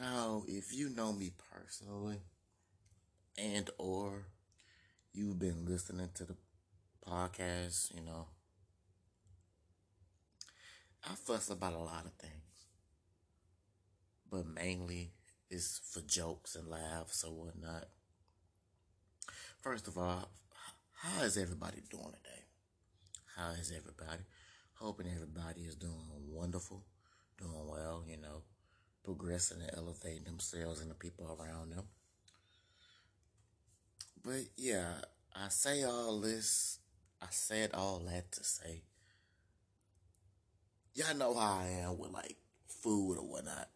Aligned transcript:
Now, 0.00 0.44
if 0.48 0.72
you 0.72 0.88
know 0.88 1.12
me 1.12 1.30
personally 1.52 2.22
and 3.36 3.68
or 3.76 4.24
you've 5.12 5.38
been 5.38 5.66
listening 5.66 6.08
to 6.14 6.24
the 6.24 6.36
podcast, 7.06 7.94
you 7.94 8.00
know, 8.00 8.28
I 11.04 11.14
fuss 11.16 11.50
about 11.50 11.74
a 11.74 11.78
lot 11.78 12.06
of 12.06 12.12
things. 12.14 12.32
But 14.30 14.46
mainly 14.46 15.10
it's 15.50 15.82
for 15.92 16.00
jokes 16.00 16.54
and 16.54 16.68
laughs 16.68 17.22
or 17.22 17.32
whatnot. 17.34 17.88
First 19.60 19.86
of 19.86 19.98
all, 19.98 20.30
how 20.94 21.24
is 21.24 21.36
everybody 21.36 21.82
doing 21.90 22.04
today? 22.04 22.44
How 23.36 23.50
is 23.50 23.70
everybody? 23.70 24.22
Hoping 24.76 25.08
everybody 25.14 25.60
is 25.60 25.74
doing 25.74 26.00
wonderful, 26.30 26.84
doing 27.38 27.68
well, 27.68 28.02
you 28.08 28.16
know 28.16 28.44
progressing 29.04 29.60
and 29.60 29.70
elevating 29.76 30.24
themselves 30.24 30.80
and 30.80 30.90
the 30.90 30.94
people 30.94 31.26
around 31.26 31.70
them. 31.70 31.84
But 34.22 34.42
yeah, 34.56 34.94
I 35.34 35.48
say 35.48 35.82
all 35.84 36.20
this, 36.20 36.78
I 37.22 37.28
said 37.30 37.70
all 37.72 38.00
that 38.10 38.32
to 38.32 38.44
say, 38.44 38.82
y'all 40.94 41.16
know 41.16 41.34
how 41.34 41.60
I 41.60 41.68
am 41.82 41.98
with 41.98 42.12
like 42.12 42.36
food 42.68 43.16
or 43.18 43.24
whatnot. 43.24 43.68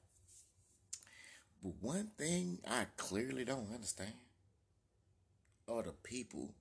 But 1.62 1.72
one 1.80 2.10
thing 2.18 2.58
I 2.68 2.86
clearly 2.96 3.44
don't 3.44 3.72
understand 3.72 4.12
are 5.66 5.82
the 5.82 5.92
people 5.92 6.54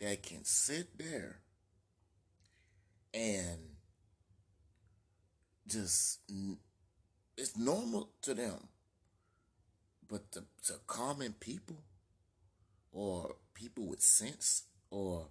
that 0.00 0.22
can 0.22 0.44
sit 0.44 0.96
there 0.96 1.40
and 3.12 3.58
just 5.66 6.20
it's 7.38 7.56
normal 7.56 8.10
to 8.22 8.34
them. 8.34 8.68
But 10.08 10.30
to, 10.32 10.42
to 10.66 10.74
common 10.86 11.34
people 11.38 11.76
or 12.92 13.36
people 13.54 13.86
with 13.86 14.02
sense 14.02 14.64
or 14.90 15.26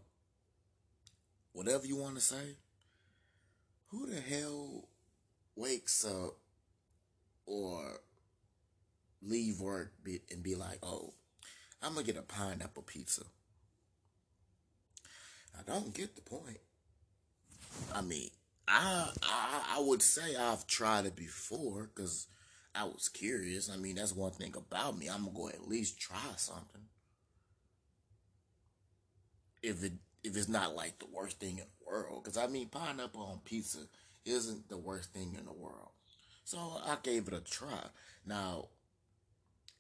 whatever 1.52 1.86
you 1.86 1.98
want 1.98 2.16
to 2.16 2.22
say, 2.22 2.56
who 3.88 4.08
the 4.08 4.22
hell 4.22 4.88
wakes 5.56 6.06
up 6.06 6.36
or 7.46 8.00
leave 9.22 9.60
work 9.60 9.92
and 10.32 10.44
be 10.44 10.56
like, 10.56 10.80
oh, 10.84 11.14
I'm 11.82 11.94
going 11.94 12.06
to 12.06 12.14
get 12.14 12.22
a 12.22 12.26
pineapple 12.26 12.84
pizza? 12.84 13.24
I 15.58 15.64
don't 15.70 15.94
get 15.94 16.16
the 16.16 16.22
point. 16.22 16.60
I 17.94 18.02
mean, 18.02 18.30
I, 18.68 19.10
I 19.24 19.78
I 19.78 19.80
would 19.82 20.02
say 20.02 20.36
I've 20.36 20.68
tried 20.68 21.06
it 21.06 21.16
before 21.16 21.90
because 21.94 22.28
I 22.76 22.84
was 22.84 23.10
curious. 23.10 23.70
I 23.70 23.78
mean, 23.78 23.96
that's 23.96 24.16
one 24.16 24.32
thing 24.32 24.54
about 24.56 24.98
me. 24.98 25.08
I'm 25.08 25.26
gonna 25.26 25.36
go 25.36 25.50
at 25.50 25.68
least 25.68 26.00
try 26.00 26.20
something. 26.36 26.82
If 29.64 29.84
it 29.84 29.94
if 30.24 30.36
it's 30.36 30.50
not 30.50 30.76
like 30.76 31.00
the 31.00 31.08
worst 31.12 31.40
thing 31.40 31.60
in 31.60 31.66
the 31.66 31.92
world, 31.92 32.24
because 32.24 32.38
I 32.38 32.48
mean, 32.48 32.68
pineapple 32.68 33.22
on 33.22 33.40
pizza 33.46 33.80
isn't 34.26 34.70
the 34.70 34.78
worst 34.78 35.14
thing 35.14 35.36
in 35.38 35.46
the 35.46 35.54
world. 35.54 35.92
So 36.44 36.58
I 36.58 36.98
gave 37.02 37.28
it 37.28 37.34
a 37.34 37.42
try. 37.42 37.88
Now, 38.26 38.70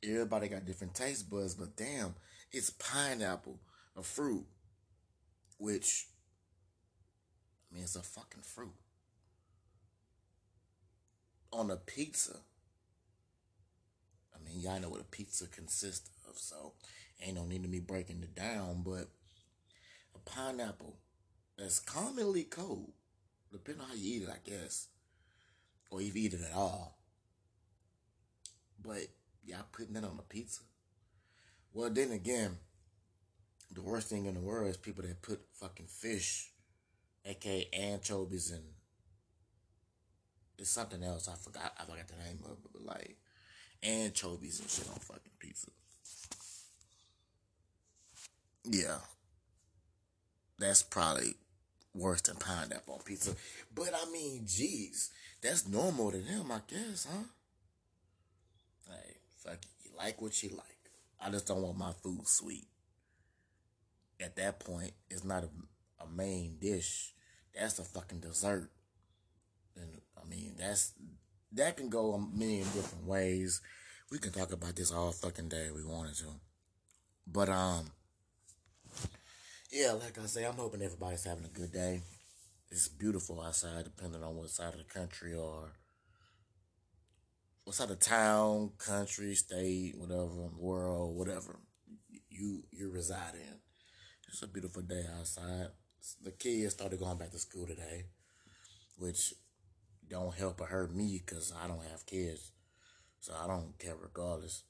everybody 0.04 0.48
got 0.48 0.66
different 0.66 0.96
taste 0.96 1.30
buds, 1.30 1.56
but 1.56 1.76
damn, 1.76 2.16
it's 2.52 2.70
pineapple, 2.72 3.60
a 3.96 4.04
fruit, 4.04 4.46
which 5.58 6.08
I 7.70 7.76
mean, 7.76 7.84
it's 7.84 7.96
a 7.96 8.02
fucking 8.02 8.44
fruit. 8.44 8.73
On 11.52 11.72
a 11.72 11.78
pizza. 11.78 12.38
I 14.36 14.44
mean, 14.44 14.62
y'all 14.62 14.80
know 14.80 14.90
what 14.90 15.02
a 15.02 15.06
pizza 15.06 15.48
consists 15.48 16.10
of, 16.30 16.38
so 16.38 16.73
ain't 17.22 17.36
no 17.36 17.45
need 17.45 17.64
to 17.64 17.70
me 17.70 17.80
breaking 17.80 18.22
it 18.22 18.36
down, 18.36 18.84
but 18.86 19.10
a 20.16 20.20
pineapple 20.26 20.98
that's 21.58 21.80
commonly 21.80 22.44
cold, 22.44 22.92
depending 23.52 23.84
on 23.84 23.89
how 23.89 23.95
you 23.95 24.17
eat 24.17 24.23
it, 24.23 24.30
I 24.30 24.49
guess, 24.49 24.88
or 25.89 26.02
if 26.02 26.16
you 26.16 26.23
eat 26.23 26.34
it 26.34 26.42
at 26.49 26.55
all. 26.55 26.98
But 28.82 29.08
y'all 29.45 29.66
putting 29.72 29.94
that 29.94 30.04
on 30.04 30.20
a 30.20 30.23
pizza. 30.34 30.61
Well, 31.73 31.89
then 31.89 32.11
again, 32.11 32.58
the 33.73 33.82
worst 33.82 34.10
thing 34.10 34.26
in 34.26 34.36
the 34.36 34.39
world 34.39 34.70
is 34.70 34.78
people 34.78 35.04
that 35.04 35.22
put 35.22 35.42
fucking 35.54 35.88
fish 35.88 36.52
aka 37.27 37.67
anchovies 37.73 38.52
and 38.52 38.64
it's 40.58 40.70
something 40.70 41.04
else. 41.04 41.27
I 41.27 41.36
forgot. 41.36 41.73
I 41.77 41.83
forgot 41.83 42.08
the 42.08 42.23
name 42.23 42.39
of 42.45 42.52
it, 42.52 42.58
but 42.73 42.86
like 42.86 43.17
anchovies 43.83 44.60
and 44.60 44.70
shit 44.70 44.88
on 44.88 44.99
fucking 44.99 45.32
pizza. 45.39 45.67
Yeah, 48.64 48.98
that's 50.58 50.83
probably 50.83 51.36
worse 51.93 52.21
than 52.21 52.37
pineapple 52.37 52.95
on 52.95 53.02
pizza. 53.02 53.32
But 53.73 53.92
I 53.93 54.11
mean, 54.11 54.45
jeez, 54.45 55.10
that's 55.42 55.67
normal 55.67 56.11
to 56.11 56.17
them, 56.17 56.52
I 56.52 56.60
guess, 56.67 57.08
huh? 57.10 57.23
Hey, 58.89 59.17
fuck 59.37 59.54
it. 59.54 59.67
You 59.86 59.92
like 59.98 60.21
what 60.21 60.42
you 60.43 60.49
like. 60.49 60.64
I 61.21 61.30
just 61.30 61.48
don't 61.48 61.61
want 61.61 61.77
my 61.77 61.92
food 62.04 62.27
sweet. 62.27 62.67
At 64.20 64.36
that 64.37 64.60
point, 64.60 64.92
it's 65.10 65.23
not 65.23 65.43
a, 65.43 66.04
a 66.04 66.08
main 66.08 66.58
dish 66.60 67.14
that's 67.56 67.80
a 67.80 67.84
fucking 67.84 68.20
dessert. 68.20 68.70
And 69.76 70.02
I 70.18 70.28
mean, 70.28 70.56
that's 70.58 70.94
that 71.54 71.78
can 71.78 71.90
go 71.90 72.14
a 72.14 72.38
million 72.38 72.66
different 72.74 73.06
ways. 73.06 73.62
We 74.12 74.20
can 74.20 74.32
talk 74.32 74.52
about 74.52 74.76
this 74.76 74.92
all 74.92 75.12
fucking 75.12 75.50
day 75.50 75.68
if 75.68 75.76
we 75.76 75.86
wanted 75.86 76.16
to. 76.18 76.40
But 77.26 77.50
um 77.50 77.92
yeah, 79.72 79.92
like 79.94 80.18
I 80.18 80.26
say, 80.26 80.46
I'm 80.46 80.54
hoping 80.54 80.82
everybody's 80.82 81.26
having 81.26 81.46
a 81.46 81.50
good 81.50 81.74
day. 81.74 82.02
It's 82.72 82.88
beautiful 82.88 83.42
outside, 83.42 83.84
depending 83.84 84.24
on 84.24 84.36
what 84.36 84.50
side 84.50 84.74
of 84.74 84.80
the 84.80 84.86
country 84.86 85.34
or 85.34 85.74
what 87.64 87.76
side 87.76 87.92
of 87.92 88.00
town, 88.00 88.72
country, 88.78 89.36
state, 89.36 89.94
whatever, 89.98 90.50
world, 90.58 91.16
whatever 91.18 91.60
you 92.30 92.64
you 92.72 92.90
reside 92.90 93.36
in. 93.36 93.60
It's 94.30 94.42
a 94.42 94.48
beautiful 94.48 94.82
day 94.82 95.06
outside 95.18 95.68
the 96.23 96.32
kids 96.32 96.73
started 96.73 97.00
going 97.00 97.18
back 97.18 97.32
to 97.32 97.40
school 97.40 97.68
today, 97.68 98.06
which 98.98 99.34
don't 100.10 100.36
help 100.36 100.62
or 100.62 100.68
hurt 100.68 100.95
me 100.95 101.22
because 101.26 101.54
I 101.62 101.68
don't 101.68 101.84
have 101.92 102.06
kids, 102.06 102.52
so 103.20 103.34
I 103.34 103.48
don't 103.48 103.78
care 103.80 103.95
regardless. 104.02 104.64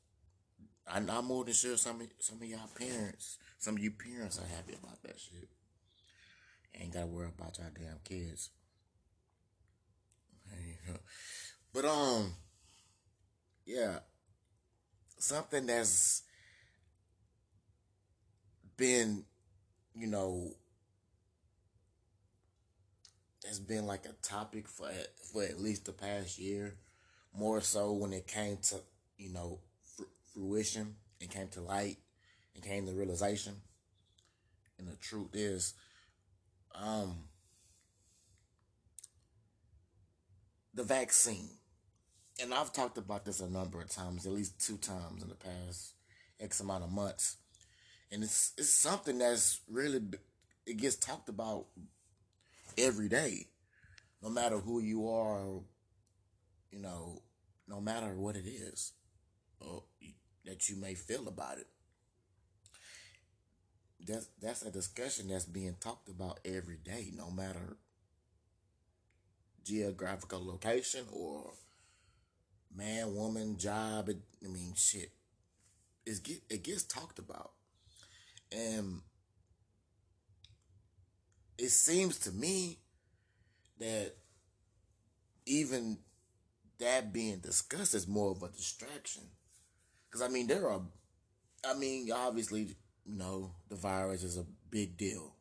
I, 0.90 0.98
am 0.98 1.26
more 1.26 1.44
than 1.44 1.54
sure 1.54 1.78
some 1.78 2.02
of, 2.02 2.08
some 2.20 2.42
of 2.42 2.48
y'all 2.48 2.70
parents, 2.80 3.38
some 3.60 3.76
of 3.76 3.84
you 3.84 3.92
parents 3.92 4.40
are 4.40 4.56
happy 4.56 4.74
about 4.82 5.02
that 5.04 5.20
shit. 5.20 5.50
Ain't 6.80 6.94
gotta 6.94 7.08
worry 7.08 7.30
about 7.36 7.58
y'all 7.58 7.68
damn 7.76 8.00
kids. 8.04 8.50
But 11.74 11.86
um, 11.86 12.34
yeah, 13.68 14.00
something 15.20 15.68
that's 15.68 16.24
been, 18.78 19.26
you 19.94 20.08
know, 20.08 20.54
has 23.48 23.60
been 23.60 23.86
like 23.86 24.06
a 24.06 24.14
topic 24.22 24.68
for 24.68 24.90
for 25.32 25.44
at 25.44 25.60
least 25.60 25.86
the 25.86 25.94
past 25.94 26.38
year, 26.38 26.76
more 27.34 27.62
so 27.62 27.94
when 27.94 28.14
it 28.14 28.28
came 28.28 28.58
to 28.58 28.78
you 29.18 29.32
know 29.32 29.60
fr- 29.96 30.04
fruition 30.34 30.96
and 31.22 31.30
came 31.30 31.48
to 31.50 31.62
light 31.62 31.98
and 32.56 32.64
came 32.64 32.86
to 32.86 32.94
realization. 32.94 33.56
And 34.78 34.88
the 34.88 34.96
truth 34.98 35.30
is, 35.34 35.74
um, 36.76 37.24
the 40.74 40.84
vaccine, 40.84 41.50
and 42.40 42.54
I've 42.54 42.72
talked 42.72 43.00
about 43.00 43.26
this 43.26 43.40
a 43.40 43.50
number 43.50 43.82
of 43.82 43.90
times, 43.90 44.28
at 44.28 44.34
least 44.34 44.64
two 44.64 44.78
times 44.78 45.24
in 45.24 45.30
the 45.30 45.36
past 45.36 45.94
X 46.40 46.60
amount 46.60 46.84
of 46.84 46.92
months, 46.92 47.38
and 48.12 48.24
it's 48.24 48.54
it's 48.58 48.70
something 48.70 49.18
that's 49.18 49.62
really 49.70 50.02
it 50.68 50.78
gets 50.78 50.98
talked 50.98 51.30
about 51.30 51.68
every 52.78 53.10
day, 53.10 53.48
no 54.22 54.30
matter 54.30 54.60
who 54.60 54.80
you 54.82 55.10
are, 55.10 55.62
you 56.72 56.80
know, 56.80 57.22
no 57.68 57.82
matter 57.82 58.14
what 58.16 58.36
it 58.36 58.48
is 58.48 58.94
or 59.60 59.84
that 60.46 60.70
you 60.70 60.76
may 60.76 60.94
feel 60.96 61.28
about 61.28 61.58
it. 61.58 61.68
That's 64.00 64.28
that's 64.42 64.62
a 64.64 64.72
discussion 64.72 65.28
that's 65.28 65.46
being 65.46 65.76
talked 65.80 66.08
about 66.10 66.40
every 66.46 66.78
day, 66.78 67.12
no 67.16 67.30
matter 67.30 67.78
geographical 69.64 70.46
location 70.46 71.06
or 71.12 71.52
man, 72.76 73.16
woman, 73.16 73.58
job. 73.58 74.10
It, 74.10 74.18
I 74.44 74.48
mean, 74.48 74.74
shit. 74.76 75.12
It 76.06 76.24
get 76.24 76.42
it 76.50 76.64
gets 76.64 76.84
talked 76.84 77.20
about, 77.20 77.52
and 78.52 79.02
it 81.58 81.70
seems 81.70 82.20
to 82.20 82.32
me 82.32 82.80
that 83.80 84.14
even 85.46 85.98
that 86.80 87.12
being 87.12 87.40
discussed 87.40 87.96
is 87.96 88.08
more 88.08 88.32
of 88.32 88.44
a 88.44 88.50
distraction. 88.50 89.24
Because, 90.06 90.22
I 90.22 90.32
mean, 90.32 90.48
there 90.48 90.70
are, 90.70 90.82
I 91.66 91.74
mean, 91.74 92.12
obviously, 92.12 92.76
you 93.06 93.18
know, 93.18 93.52
the 93.70 93.76
virus 93.76 94.24
is 94.24 94.38
a 94.38 94.46
big 94.70 94.98
deal. 94.98 95.34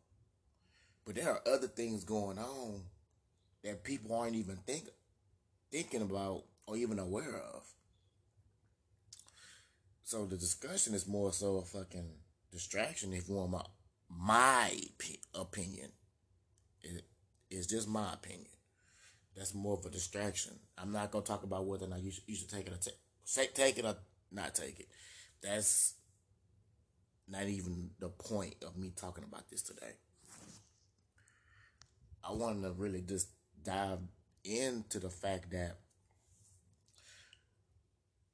But 1.05 1.17
there 1.17 1.31
are 1.31 1.43
other 1.47 1.69
things 1.69 2.05
going 2.05 2.39
on 2.39 2.83
that 3.63 3.85
people 3.85 4.15
aren't 4.17 4.37
even 4.37 4.57
think, 4.67 4.89
thinking 5.71 6.03
about 6.03 6.45
or 6.67 6.77
even 6.77 6.99
aware 6.99 7.37
of. 7.55 7.63
So 10.05 10.25
the 10.25 10.37
discussion 10.37 10.95
is 10.95 11.07
more 11.07 11.33
so 11.33 11.57
a 11.57 11.63
fucking 11.63 12.11
distraction, 12.53 13.13
if 13.13 13.29
you 13.29 13.35
want 13.35 13.51
my 13.51 13.63
my 14.09 14.73
opinion. 15.35 15.91
It 16.87 17.05
is 17.51 17.67
just 17.67 17.89
my 17.89 18.13
opinion. 18.13 18.47
That's 19.37 19.55
more 19.55 19.75
of 19.75 19.85
a 19.85 19.91
distraction. 19.91 20.53
I'm 20.79 20.93
not 20.93 21.11
gonna 21.11 21.25
talk 21.25 21.43
about 21.43 21.67
whether 21.67 21.85
or 21.85 21.89
not 21.89 22.03
you 22.03 22.11
should, 22.11 22.25
you 22.27 22.37
should 22.37 22.51
take 22.51 22.67
it 22.67 22.73
or 22.73 22.79
take 22.79 23.55
take 23.55 23.79
it 23.79 23.85
or 23.85 23.97
not 24.33 24.55
take 24.55 24.81
it. 24.81 24.89
That's 25.43 25.95
not 27.29 27.45
even 27.45 27.91
the 27.99 28.09
point 28.09 28.57
of 28.65 28.77
me 28.77 28.93
talking 28.97 29.25
about 29.25 29.49
this 29.51 29.63
today. 29.63 29.95
I 32.25 32.33
wanted 32.33 32.63
to 32.63 32.73
really 32.73 33.03
just 33.03 33.29
dive 33.63 33.99
into 34.45 34.99
the 34.99 35.11
fact 35.11 35.51
that 35.51 35.79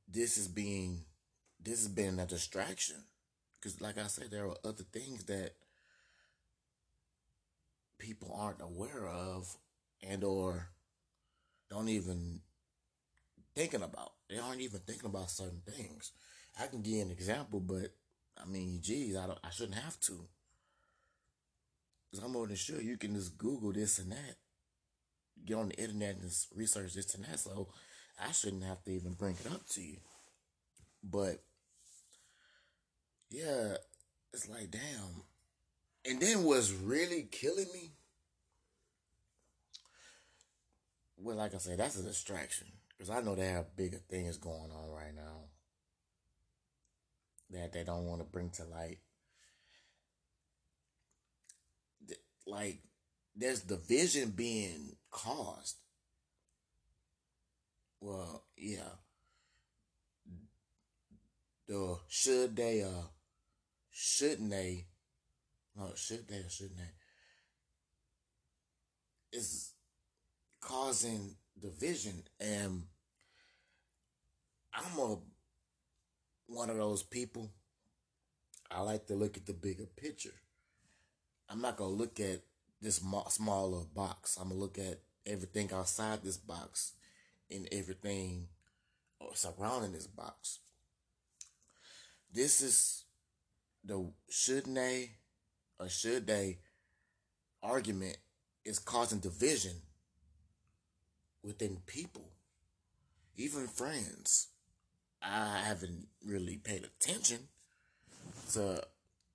this 0.08 0.36
is 0.36 0.46
being 0.46 1.04
this 1.62 1.80
has 1.80 1.88
been 1.88 2.18
a 2.18 2.26
distraction 2.26 2.96
because 3.58 3.80
like 3.80 3.96
i 3.96 4.06
said 4.06 4.30
there 4.30 4.46
are 4.46 4.56
other 4.64 4.84
things 4.92 5.24
that 5.24 5.52
people 8.02 8.36
aren't 8.36 8.60
aware 8.60 9.06
of 9.06 9.56
and 10.02 10.24
or 10.24 10.68
don't 11.70 11.88
even 11.88 12.40
thinking 13.54 13.82
about. 13.82 14.12
They 14.28 14.38
aren't 14.38 14.60
even 14.60 14.80
thinking 14.80 15.08
about 15.08 15.30
certain 15.30 15.62
things. 15.64 16.10
I 16.60 16.66
can 16.66 16.82
give 16.82 16.94
you 16.94 17.02
an 17.02 17.10
example 17.10 17.60
but 17.60 17.94
i 18.42 18.48
mean 18.48 18.80
geez 18.82 19.14
i 19.14 19.26
don't 19.26 19.38
i 19.44 19.50
shouldn't 19.50 19.78
have 19.78 19.98
to. 20.00 20.26
Because 22.10 22.24
i'm 22.24 22.32
more 22.32 22.46
than 22.46 22.56
sure 22.56 22.82
you 22.82 22.96
can 22.96 23.14
just 23.14 23.38
google 23.38 23.72
this 23.72 23.98
and 23.98 24.10
that. 24.10 24.36
Get 25.46 25.56
on 25.56 25.68
the 25.68 25.76
internet 25.76 26.16
and 26.16 26.30
research 26.54 26.94
this 26.94 27.14
and 27.14 27.24
that. 27.24 27.38
So 27.38 27.68
i 28.20 28.32
shouldn't 28.32 28.64
have 28.64 28.82
to 28.84 28.90
even 28.90 29.12
bring 29.12 29.36
it 29.44 29.50
up 29.50 29.66
to 29.70 29.80
you. 29.80 29.98
But 31.04 31.42
yeah, 33.30 33.76
it's 34.32 34.48
like, 34.48 34.70
damn. 34.70 35.22
And 36.04 36.20
then 36.20 36.42
what's 36.42 36.72
really 36.72 37.28
killing 37.30 37.68
me, 37.72 37.92
well, 41.16 41.36
like 41.36 41.54
I 41.54 41.58
said, 41.58 41.78
that's 41.78 41.98
a 41.98 42.02
distraction. 42.02 42.66
Because 42.88 43.10
I 43.10 43.20
know 43.20 43.34
they 43.34 43.48
have 43.48 43.76
bigger 43.76 43.98
things 44.08 44.36
going 44.36 44.70
on 44.70 44.90
right 44.90 45.14
now 45.14 45.46
that 47.50 47.72
they 47.72 47.84
don't 47.84 48.06
want 48.06 48.20
to 48.20 48.24
bring 48.24 48.50
to 48.50 48.64
light. 48.64 48.98
Like, 52.46 52.80
there's 53.36 53.60
division 53.60 54.30
being 54.30 54.96
caused. 55.10 55.76
Well, 58.00 58.44
yeah. 58.56 58.96
The 61.68 61.98
should 62.08 62.56
they 62.56 62.82
uh 62.82 63.06
shouldn't 63.90 64.50
they? 64.50 64.86
No, 65.76 65.92
should 65.94 66.28
they 66.28 66.36
or 66.36 66.48
shouldn't 66.48 66.78
they? 66.78 66.92
Is 69.38 69.72
causing 70.60 71.36
division, 71.60 72.22
and 72.38 72.84
I'm 74.74 74.98
a 74.98 75.18
one 76.46 76.70
of 76.70 76.76
those 76.76 77.02
people. 77.02 77.50
I 78.70 78.80
like 78.82 79.06
to 79.06 79.14
look 79.14 79.36
at 79.36 79.46
the 79.46 79.52
bigger 79.52 79.86
picture. 79.86 80.34
I'm 81.48 81.60
not 81.60 81.76
gonna 81.76 81.90
look 81.90 82.20
at 82.20 82.40
this 82.80 83.02
smaller 83.28 83.84
box. 83.94 84.36
I'm 84.40 84.48
gonna 84.48 84.60
look 84.60 84.78
at 84.78 85.00
everything 85.26 85.72
outside 85.72 86.22
this 86.22 86.36
box 86.36 86.92
and 87.50 87.68
everything 87.70 88.48
uh, 89.20 89.34
surrounding 89.34 89.92
this 89.92 90.06
box. 90.06 90.60
This 92.32 92.60
is 92.60 93.04
the 93.84 94.10
shouldn't 94.30 94.74
they 94.74 95.10
should 95.88 96.26
they 96.26 96.58
argument 97.62 98.16
is 98.64 98.78
causing 98.78 99.18
division 99.18 99.72
within 101.42 101.78
people, 101.86 102.30
even 103.36 103.66
friends. 103.66 104.48
I 105.22 105.62
haven't 105.64 106.08
really 106.26 106.56
paid 106.56 106.84
attention 106.84 107.48
to 108.52 108.82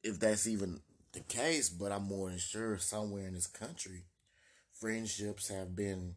if 0.03 0.19
that's 0.19 0.47
even 0.47 0.81
the 1.13 1.21
case, 1.21 1.69
but 1.69 1.91
I'm 1.91 2.03
more 2.03 2.29
than 2.29 2.37
sure 2.37 2.77
somewhere 2.77 3.27
in 3.27 3.33
this 3.33 3.47
country, 3.47 4.05
friendships 4.73 5.47
have 5.49 5.75
been 5.75 6.15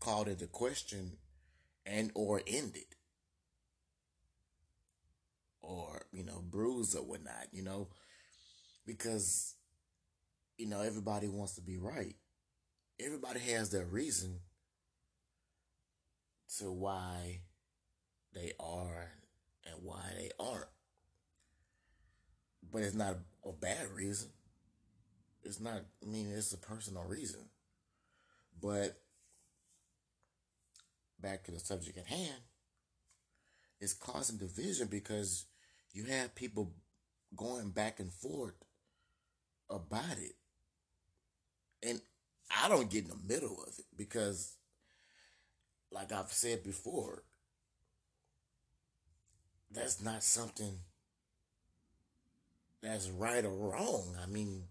called 0.00 0.28
into 0.28 0.46
question 0.46 1.12
and 1.86 2.10
or 2.14 2.42
ended 2.46 2.84
or 5.62 6.06
you 6.12 6.22
know 6.22 6.42
bruised 6.50 6.96
or 6.96 7.02
whatnot 7.02 7.46
you 7.52 7.62
know 7.62 7.88
because 8.86 9.54
you 10.56 10.66
know 10.66 10.80
everybody 10.80 11.28
wants 11.28 11.54
to 11.54 11.60
be 11.60 11.78
right. 11.78 12.14
Everybody 13.00 13.40
has 13.40 13.70
their 13.70 13.84
reason 13.84 14.40
to 16.58 16.70
why 16.70 17.40
they 18.32 18.52
are 18.60 19.10
and 19.66 19.74
why 19.82 20.02
they 20.16 20.30
aren't. 20.38 20.66
But 22.72 22.82
it's 22.82 22.94
not 22.94 23.16
a 23.44 23.52
bad 23.52 23.90
reason. 23.94 24.28
It's 25.42 25.60
not 25.60 25.82
i 26.02 26.06
mean 26.06 26.32
it's 26.32 26.52
a 26.52 26.58
personal 26.58 27.04
reason. 27.04 27.40
But 28.60 28.96
back 31.20 31.44
to 31.44 31.50
the 31.50 31.58
subject 31.58 31.98
at 31.98 32.06
hand 32.06 32.42
it's 33.80 33.92
causing 33.92 34.38
division 34.38 34.88
because 34.90 35.44
you 35.92 36.04
have 36.04 36.34
people 36.34 36.72
going 37.36 37.70
back 37.70 38.00
and 38.00 38.12
forth 38.12 38.54
about 39.74 40.18
it. 40.18 40.36
And 41.82 42.00
I 42.62 42.68
don't 42.68 42.90
get 42.90 43.04
in 43.04 43.10
the 43.10 43.34
middle 43.34 43.62
of 43.62 43.78
it 43.78 43.84
because, 43.96 44.56
like 45.90 46.12
I've 46.12 46.32
said 46.32 46.62
before, 46.62 47.22
that's 49.70 50.02
not 50.02 50.22
something 50.22 50.78
that's 52.80 53.08
right 53.10 53.44
or 53.44 53.50
wrong. 53.50 54.16
I 54.22 54.26
mean, 54.26 54.64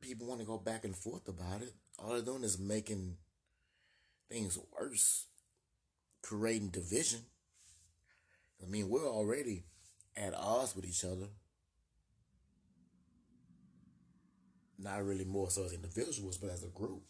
people 0.00 0.26
want 0.26 0.40
to 0.40 0.46
go 0.46 0.58
back 0.58 0.84
and 0.84 0.96
forth 0.96 1.28
about 1.28 1.62
it. 1.62 1.72
All 1.98 2.10
they're 2.10 2.22
doing 2.22 2.42
is 2.42 2.58
making 2.58 3.16
things 4.30 4.58
worse, 4.78 5.26
creating 6.22 6.68
division. 6.68 7.20
I 8.62 8.68
mean, 8.68 8.88
we're 8.88 9.08
already 9.08 9.64
at 10.16 10.34
odds 10.34 10.74
with 10.74 10.86
each 10.86 11.04
other. 11.04 11.28
Not 14.78 15.04
really 15.04 15.24
more 15.24 15.50
so 15.50 15.64
as 15.64 15.72
individuals, 15.72 16.36
but 16.36 16.50
as 16.50 16.64
a 16.64 16.68
group. 16.68 17.02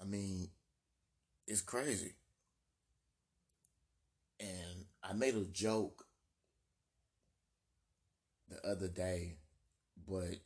I 0.00 0.04
mean, 0.04 0.48
it's 1.46 1.60
crazy. 1.60 2.14
And 4.40 4.86
I 5.02 5.12
made 5.12 5.36
a 5.36 5.44
joke 5.44 6.04
the 8.48 8.66
other 8.68 8.88
day, 8.88 9.36
but 10.08 10.40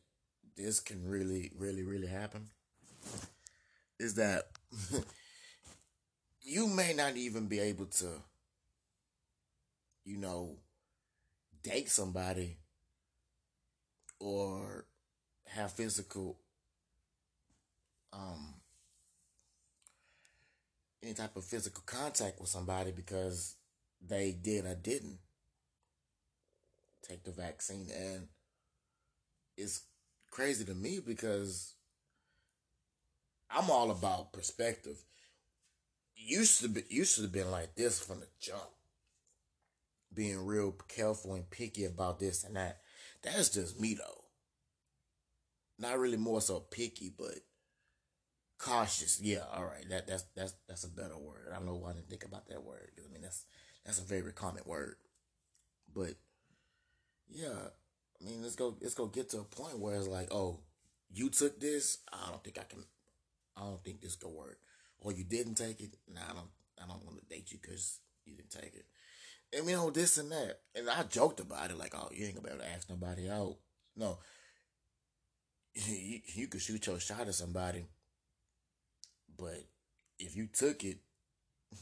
this 0.55 0.79
can 0.79 1.07
really, 1.07 1.51
really, 1.57 1.83
really 1.83 2.07
happen. 2.07 2.49
Is 3.99 4.13
that 4.15 4.43
you 6.41 6.67
may 6.67 6.93
not 6.93 7.17
even 7.17 7.47
be 7.47 7.59
able 7.59 7.87
to 7.87 8.21
you 10.07 10.17
know, 10.17 10.55
date 11.63 11.89
somebody 11.89 12.57
or 14.19 14.85
have 15.47 15.71
physical 15.71 16.37
um 18.13 18.55
any 21.03 21.13
type 21.13 21.35
of 21.35 21.45
physical 21.45 21.83
contact 21.85 22.39
with 22.39 22.49
somebody 22.49 22.91
because 22.91 23.55
they 24.05 24.31
did 24.31 24.65
or 24.65 24.75
didn't 24.75 25.19
take 27.07 27.23
the 27.23 27.31
vaccine 27.31 27.89
and 27.95 28.27
it's 29.55 29.81
crazy 30.29 30.65
to 30.65 30.73
me 30.73 30.99
because 30.99 31.73
I'm 33.49 33.69
all 33.69 33.91
about 33.91 34.33
perspective. 34.33 34.97
Used 36.15 36.61
to 36.61 36.69
be 36.69 36.83
used 36.89 37.15
to 37.15 37.21
have 37.23 37.31
been 37.31 37.51
like 37.51 37.75
this 37.75 37.99
from 37.99 38.19
the 38.19 38.27
jump 38.39 38.61
being 40.13 40.45
real 40.45 40.75
careful 40.87 41.35
and 41.35 41.49
picky 41.49 41.85
about 41.85 42.19
this 42.19 42.43
and 42.43 42.55
that. 42.55 42.79
That's 43.23 43.49
just 43.49 43.79
me 43.79 43.95
though. 43.95 44.23
Not 45.79 45.99
really 45.99 46.17
more 46.17 46.41
so 46.41 46.59
picky, 46.59 47.11
but 47.15 47.35
cautious. 48.57 49.19
Yeah, 49.21 49.43
all 49.53 49.65
right. 49.65 49.87
That 49.89 50.07
that's 50.07 50.23
that's 50.35 50.53
that's 50.67 50.83
a 50.83 50.89
better 50.89 51.17
word. 51.17 51.49
I 51.51 51.57
don't 51.57 51.65
know 51.65 51.75
why 51.75 51.91
I 51.91 51.93
didn't 51.93 52.09
think 52.09 52.25
about 52.25 52.47
that 52.49 52.63
word. 52.63 52.91
I 52.97 53.11
mean, 53.11 53.21
that's 53.21 53.45
that's 53.85 53.99
a 53.99 54.03
very 54.03 54.31
common 54.33 54.63
word. 54.65 54.95
But 55.93 56.15
yeah, 57.29 57.69
I 58.19 58.25
mean, 58.25 58.41
let's 58.41 58.55
go 58.55 58.75
let's 58.81 58.95
go 58.95 59.05
get 59.07 59.29
to 59.29 59.39
a 59.39 59.43
point 59.43 59.79
where 59.79 59.95
it's 59.95 60.07
like, 60.07 60.33
oh, 60.33 60.59
you 61.11 61.29
took 61.29 61.59
this. 61.59 61.99
I 62.11 62.29
don't 62.29 62.43
think 62.43 62.57
I 62.59 62.63
can. 62.63 62.83
I 63.55 63.61
don't 63.61 63.83
think 63.83 64.01
this 64.01 64.15
could 64.15 64.31
work. 64.31 64.59
Or 64.99 65.11
you 65.11 65.23
didn't 65.23 65.55
take 65.55 65.81
it. 65.81 65.95
Nah, 66.11 66.21
I 66.29 66.33
don't. 66.33 66.49
I 66.81 66.87
don't 66.87 67.05
want 67.05 67.19
to 67.19 67.25
date 67.25 67.51
you 67.51 67.59
because 67.61 67.99
you 68.25 68.35
didn't 68.35 68.51
take 68.51 68.75
it. 68.75 68.85
And 69.53 69.67
you 69.67 69.75
know 69.75 69.89
this 69.89 70.17
and 70.17 70.31
that. 70.31 70.59
And 70.75 70.89
I 70.89 71.03
joked 71.03 71.39
about 71.39 71.71
it 71.71 71.77
like, 71.77 71.93
oh, 71.95 72.09
you 72.11 72.25
ain't 72.25 72.35
gonna 72.35 72.47
be 72.47 72.53
able 72.53 72.63
to 72.63 72.69
ask 72.69 72.89
nobody 72.89 73.29
out. 73.29 73.55
No, 73.95 74.19
you, 75.73 76.19
you 76.25 76.47
could 76.47 76.61
shoot 76.61 76.85
your 76.85 76.99
shot 76.99 77.27
at 77.27 77.35
somebody, 77.35 77.85
but 79.37 79.63
if 80.19 80.35
you 80.35 80.47
took 80.47 80.83
it, 80.83 80.97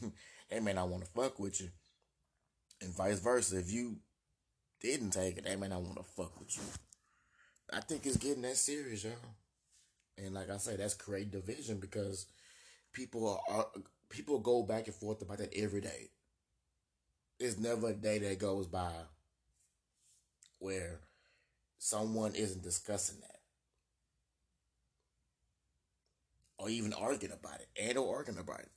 they 0.50 0.60
may 0.60 0.72
not 0.72 0.88
want 0.88 1.04
to 1.04 1.10
fuck 1.10 1.38
with 1.38 1.60
you, 1.60 1.68
and 2.80 2.94
vice 2.94 3.20
versa. 3.20 3.58
If 3.58 3.70
you 3.72 3.96
didn't 4.80 5.10
take 5.10 5.38
it, 5.38 5.44
they 5.44 5.56
may 5.56 5.68
not 5.68 5.82
want 5.82 5.96
to 5.96 6.02
fuck 6.02 6.38
with 6.38 6.56
you. 6.56 6.62
I 7.72 7.80
think 7.80 8.06
it's 8.06 8.16
getting 8.16 8.42
that 8.42 8.56
serious, 8.56 9.04
y'all. 9.04 9.12
And 10.18 10.34
like 10.34 10.50
I 10.50 10.56
say, 10.58 10.76
that's 10.76 10.94
creating 10.94 11.30
division 11.30 11.78
because 11.78 12.26
people 12.92 13.40
are 13.48 13.66
people 14.08 14.38
go 14.38 14.62
back 14.62 14.86
and 14.86 14.94
forth 14.94 15.22
about 15.22 15.38
that 15.38 15.54
every 15.54 15.80
day. 15.80 16.10
There's 17.38 17.58
never 17.58 17.88
a 17.88 17.92
day 17.92 18.18
that 18.18 18.38
goes 18.38 18.66
by 18.66 18.92
where 20.58 21.00
someone 21.78 22.34
isn't 22.34 22.62
discussing 22.62 23.20
that. 23.20 23.40
Or 26.58 26.70
even 26.70 26.94
arguing 26.94 27.34
about 27.34 27.60
it. 27.60 27.68
And 27.78 27.98
or 27.98 28.16
arguing 28.16 28.40
about 28.40 28.60
it. 28.60 28.70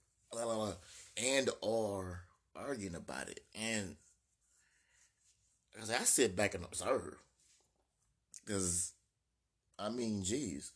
And 1.18 1.50
or 1.62 2.24
arguing 2.56 2.96
about 2.96 3.30
it. 3.30 3.40
And 3.56 3.96
because 5.74 5.90
I 5.90 6.00
sit 6.00 6.36
back 6.36 6.56
and 6.56 6.66
observe. 6.66 7.16
Because, 8.46 8.94
I 9.78 9.90
mean, 9.90 10.24
geez. 10.24 10.72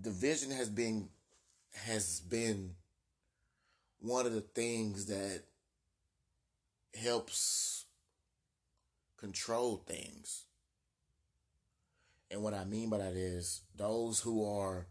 Division 0.00 0.50
has 0.50 0.68
been 0.68 1.08
has 1.72 2.20
been 2.20 2.74
one 4.00 4.26
of 4.26 4.32
the 4.32 4.40
things 4.40 5.06
that 5.06 5.42
helps 6.94 7.86
control 9.16 9.82
things. 9.86 10.44
And 12.30 12.42
what 12.42 12.54
I 12.54 12.64
mean 12.64 12.90
by 12.90 12.98
that 12.98 13.14
is 13.14 13.62
those 13.76 14.20
who 14.20 14.44
are 14.46 14.86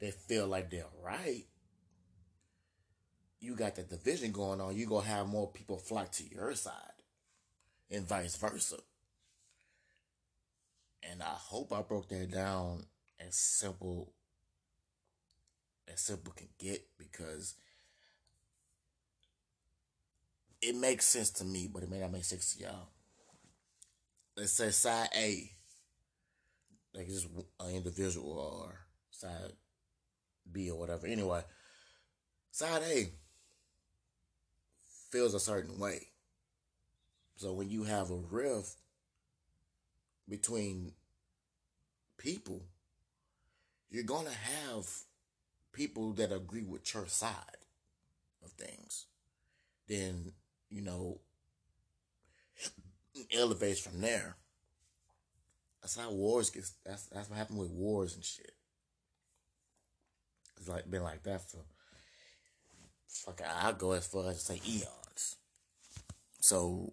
they 0.00 0.10
feel 0.10 0.46
like 0.46 0.70
they're 0.70 0.84
right. 1.02 1.46
You 3.40 3.54
got 3.54 3.76
that 3.76 3.90
division 3.90 4.32
going 4.32 4.60
on, 4.60 4.76
You're 4.76 4.88
gonna 4.88 5.06
have 5.06 5.28
more 5.28 5.50
people 5.50 5.76
flock 5.76 6.10
to 6.12 6.24
your 6.28 6.54
side. 6.54 6.74
And 7.90 8.06
vice 8.06 8.36
versa. 8.36 8.78
And 11.02 11.22
I 11.22 11.34
hope 11.36 11.72
I 11.72 11.82
broke 11.82 12.08
that 12.08 12.30
down 12.30 12.86
as 13.20 13.36
simple 13.36 14.12
as 15.92 16.00
simple 16.00 16.32
can 16.32 16.48
get 16.58 16.86
because 16.98 17.54
it 20.64 20.74
makes 20.74 21.06
sense 21.06 21.30
to 21.30 21.44
me, 21.44 21.68
but 21.72 21.82
it 21.82 21.90
may 21.90 22.00
not 22.00 22.12
make 22.12 22.24
sense 22.24 22.54
to 22.54 22.62
y'all. 22.64 22.88
Let's 24.36 24.52
say 24.52 24.70
side 24.70 25.08
A, 25.14 25.50
like 26.94 27.06
just 27.06 27.28
an 27.60 27.74
individual, 27.74 28.32
or 28.32 28.86
side 29.10 29.52
B 30.50 30.70
or 30.70 30.78
whatever. 30.78 31.06
Anyway, 31.06 31.42
side 32.50 32.82
A 32.82 33.10
feels 35.10 35.34
a 35.34 35.40
certain 35.40 35.78
way. 35.78 36.08
So 37.36 37.52
when 37.52 37.68
you 37.70 37.84
have 37.84 38.10
a 38.10 38.16
rift 38.16 38.76
between 40.28 40.92
people, 42.16 42.62
you're 43.90 44.02
gonna 44.04 44.30
have 44.30 44.88
people 45.72 46.12
that 46.14 46.32
agree 46.32 46.64
with 46.64 46.94
your 46.94 47.06
side 47.06 47.58
of 48.42 48.52
things. 48.52 49.06
Then 49.86 50.32
you 50.74 50.82
know, 50.82 51.20
elevates 53.32 53.78
from 53.78 54.00
there. 54.00 54.34
That's 55.80 55.96
how 55.96 56.10
wars 56.10 56.50
get. 56.50 56.68
That's 56.84 57.06
that's 57.06 57.30
what 57.30 57.38
happened 57.38 57.60
with 57.60 57.70
wars 57.70 58.16
and 58.16 58.24
shit. 58.24 58.54
It's 60.58 60.68
like 60.68 60.90
been 60.90 61.04
like 61.04 61.22
that 61.22 61.48
for. 61.48 61.58
Fuck, 63.06 63.42
I'll 63.62 63.74
go 63.74 63.92
as 63.92 64.04
far 64.04 64.28
as 64.28 64.38
to 64.38 64.52
say 64.52 64.60
eons. 64.68 65.36
So, 66.40 66.92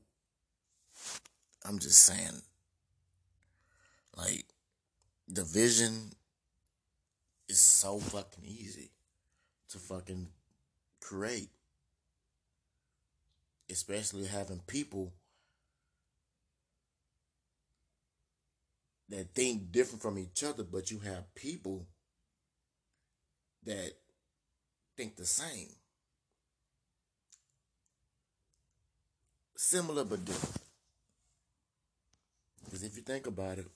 I'm 1.65 1.79
just 1.79 2.03
saying, 2.03 2.43
like, 4.15 4.45
division 5.33 6.11
is 7.49 7.59
so 7.59 7.97
fucking 7.97 8.45
easy 8.45 8.91
to 9.69 9.79
fucking 9.79 10.27
create 11.01 11.49
especially 13.71 14.25
having 14.25 14.59
people 14.67 15.13
that 19.09 19.33
think 19.33 19.71
different 19.71 20.01
from 20.01 20.17
each 20.17 20.43
other, 20.43 20.63
but 20.63 20.91
you 20.91 20.99
have 20.99 21.33
people 21.35 21.87
that 23.65 23.93
think 24.97 25.15
the 25.15 25.25
same. 25.25 25.69
Similar 29.55 30.03
but 30.05 30.25
different. 30.25 30.57
Because 32.63 32.83
if 32.83 32.95
you 32.95 33.03
think 33.03 33.27
about 33.27 33.57
it, 33.57 33.67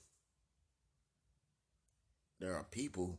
there 2.40 2.54
are 2.54 2.64
people 2.64 3.18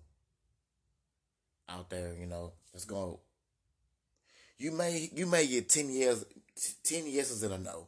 out 1.69 1.89
there, 1.89 2.13
you 2.19 2.25
know, 2.25 2.53
that's 2.71 2.85
going 2.85 3.17
you 4.57 4.71
may 4.71 5.09
you 5.13 5.25
may 5.25 5.45
get 5.47 5.69
ten 5.69 5.89
years 5.89 6.25
10 6.83 7.07
yeses 7.07 7.43
and 7.43 7.53
a 7.53 7.57
no. 7.57 7.87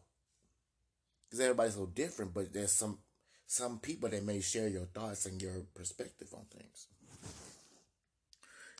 Because 1.26 1.42
everybody's 1.42 1.76
so 1.76 1.86
different, 1.86 2.34
but 2.34 2.54
there's 2.54 2.72
some 2.72 3.00
some 3.46 3.80
people 3.80 4.10
that 4.10 4.24
may 4.24 4.42
share 4.42 4.68
your 4.68 4.86
thoughts 4.86 5.26
and 5.26 5.42
your 5.42 5.64
perspective 5.74 6.28
on 6.34 6.46
things. 6.56 6.88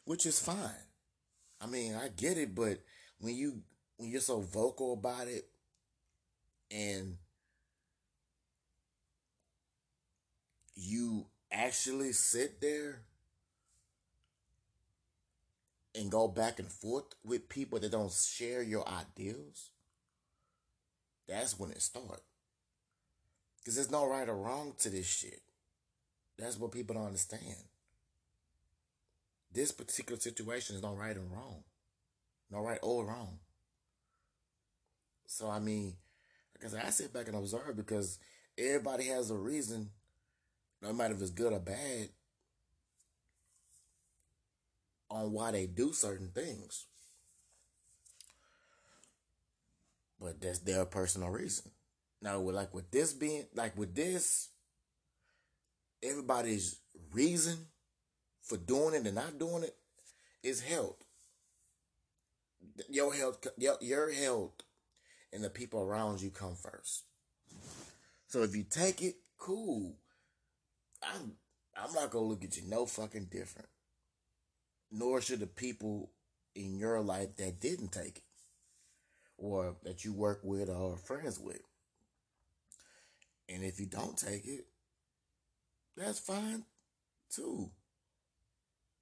Which 0.06 0.28
is 0.28 0.40
fine. 0.40 0.86
I 1.60 1.66
mean, 1.66 1.96
I 1.96 2.10
get 2.10 2.38
it, 2.38 2.54
but 2.54 2.80
when 3.20 3.36
you 3.36 3.62
when 3.98 4.10
you're 4.10 4.22
so 4.22 4.42
vocal 4.42 4.94
about 4.94 5.28
it 5.28 5.46
and 6.72 7.18
you 10.76 11.26
actually 11.52 12.14
sit 12.14 12.62
there 12.62 13.02
and 15.96 16.12
go 16.12 16.28
back 16.28 16.60
and 16.60 16.72
forth 16.72 17.06
with 17.26 17.50
people 17.50 17.80
that 17.80 17.92
don't 17.92 18.12
share 18.12 18.62
your 18.62 18.88
ideals 18.88 19.72
that's 21.30 21.60
when 21.60 21.72
it 21.72 21.82
starts. 21.82 22.24
Because 23.60 23.76
there's 23.76 23.92
no 23.92 24.08
right 24.08 24.28
or 24.28 24.36
wrong 24.36 24.74
to 24.80 24.90
this 24.90 25.08
shit. 25.08 25.42
That's 26.38 26.58
what 26.58 26.72
people 26.72 26.96
don't 26.96 27.06
understand. 27.06 27.56
This 29.52 29.72
particular 29.72 30.20
situation 30.20 30.76
is 30.76 30.84
no 30.84 30.94
right 30.94 31.16
or 31.16 31.22
wrong. 31.22 31.64
No 32.52 32.62
right 32.62 32.80
or 32.82 33.06
wrong. 33.06 33.40
So, 35.26 35.50
I 35.50 35.60
mean, 35.60 35.94
said, 36.68 36.84
I 36.86 36.90
sit 36.90 37.14
back 37.14 37.28
and 37.28 37.38
observe 37.38 37.76
because 37.76 38.20
everybody 38.58 39.06
has 39.06 39.32
a 39.32 39.36
reason, 39.36 39.90
no 40.82 40.92
matter 40.94 41.14
if 41.14 41.22
it's 41.22 41.30
good 41.30 41.54
or 41.54 41.60
bad, 41.60 42.10
on 45.10 45.32
why 45.32 45.52
they 45.52 45.66
do 45.66 45.94
certain 45.94 46.30
things. 46.30 46.86
But 50.20 50.42
that's 50.42 50.60
their 50.60 50.86
personal 50.86 51.30
reason. 51.30 51.72
Now, 52.22 52.40
with 52.40 52.56
like 52.56 52.74
with 52.74 52.92
this 52.92 53.14
being 53.14 53.46
like 53.56 53.78
with 53.78 53.96
this, 53.96 54.50
everybody's 56.04 56.80
reason 57.14 57.58
for 58.42 58.58
doing 58.58 58.94
it 58.96 59.06
and 59.06 59.16
not 59.16 59.40
doing 59.40 59.64
it 59.64 59.76
is 60.44 60.62
health. 60.62 60.98
Your 62.90 63.14
health, 63.14 63.48
your, 63.58 63.78
your 63.80 64.12
health, 64.12 64.52
and 65.32 65.44
the 65.44 65.50
people 65.50 65.82
around 65.82 66.22
you 66.22 66.30
come 66.30 66.56
first. 66.56 67.04
So 68.28 68.44
if 68.44 68.56
you 68.56 68.64
take 68.64 69.02
it, 69.02 69.16
cool. 69.38 69.96
I'm 71.02 71.34
I'm 71.78 71.94
not 71.94 72.12
gonna 72.12 72.26
look 72.26 72.44
at 72.44 72.58
you 72.58 72.64
no 72.68 72.86
fucking 72.86 73.30
different. 73.32 73.70
Nor 74.92 75.22
should 75.22 75.40
the 75.40 75.48
people 75.48 76.12
in 76.56 76.78
your 76.78 77.00
life 77.00 77.36
that 77.38 77.62
didn't 77.62 77.92
take 77.94 78.18
it 78.18 78.24
or 79.40 79.76
that 79.84 80.04
you 80.06 80.14
work 80.14 80.42
with 80.44 80.70
or 80.70 80.98
friends 80.98 81.40
with. 81.40 81.62
And 83.48 83.64
if 83.64 83.80
you 83.80 83.88
don't 83.88 84.18
take 84.18 84.46
it, 84.46 84.66
that's 85.98 86.20
fine 86.20 86.64
too. 87.34 87.72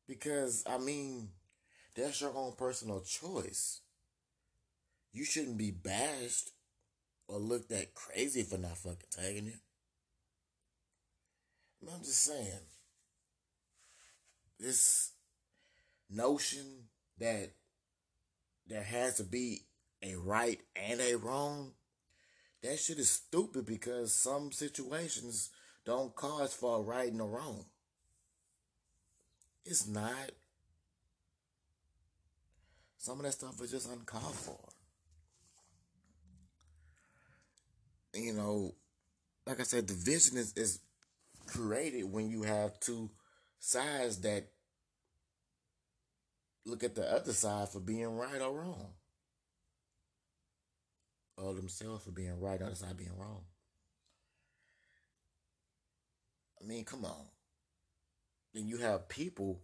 Because 0.08 0.64
I 0.70 0.78
mean, 0.78 1.30
that's 1.96 2.22
your 2.22 2.36
own 2.36 2.54
personal 2.58 3.02
choice. 3.02 3.82
You 5.12 5.26
shouldn't 5.26 5.58
be 5.58 5.72
bashed 5.72 6.52
or 7.28 7.40
looked 7.40 7.72
at 7.72 7.94
crazy 7.94 8.44
for 8.44 8.58
not 8.58 8.78
fucking 8.78 9.10
taking 9.10 9.48
it. 9.48 9.60
I'm 11.82 12.04
just 12.04 12.24
saying, 12.24 12.66
this 14.60 15.12
notion 16.10 16.66
that 17.20 17.52
there 18.68 18.84
has 18.84 19.18
to 19.18 19.24
be 19.24 19.62
a 20.04 20.16
right 20.16 20.60
and 20.76 21.02
a 21.02 21.16
wrong, 21.16 21.74
that 22.64 22.80
shit 22.80 23.00
is 23.00 23.10
stupid 23.10 23.66
because 23.66 24.14
some 24.14 24.52
situations 24.52 25.50
don't 25.86 26.16
cause 26.16 26.54
for 26.54 26.78
a 26.78 26.82
right 26.82 27.12
and 27.12 27.22
a 27.22 27.26
wrong. 27.26 27.66
It's 29.66 29.88
not. 29.88 30.32
Some 32.98 33.20
of 33.20 33.26
that 33.26 33.34
stuff 33.34 33.62
is 33.62 33.72
just 33.72 33.90
uncalled 33.90 34.36
for. 34.36 34.60
You 38.14 38.34
know, 38.34 38.76
like 39.46 39.60
I 39.60 39.64
said, 39.64 39.88
the 39.88 39.94
vision 39.94 40.38
is, 40.38 40.54
is 40.54 40.80
created 41.46 42.12
when 42.12 42.30
you 42.30 42.44
have 42.44 42.80
two 42.80 43.10
sides 43.60 44.20
that 44.22 44.48
look 46.66 46.84
at 46.84 46.96
the 46.96 47.10
other 47.10 47.34
side 47.34 47.70
for 47.70 47.80
being 47.80 48.18
right 48.18 48.42
or 48.42 48.60
wrong. 48.60 48.97
Or 51.38 51.54
themselves 51.54 52.04
for 52.04 52.12
being 52.12 52.40
right, 52.40 52.60
the 52.60 52.66
other 52.66 52.76
side 52.76 52.98
being 52.98 53.16
wrong. 53.18 53.44
I 56.60 56.66
mean, 56.66 56.84
come 56.84 57.06
on. 57.06 57.28
Then 58.54 58.68
you 58.68 58.78
have 58.78 59.08
people 59.08 59.62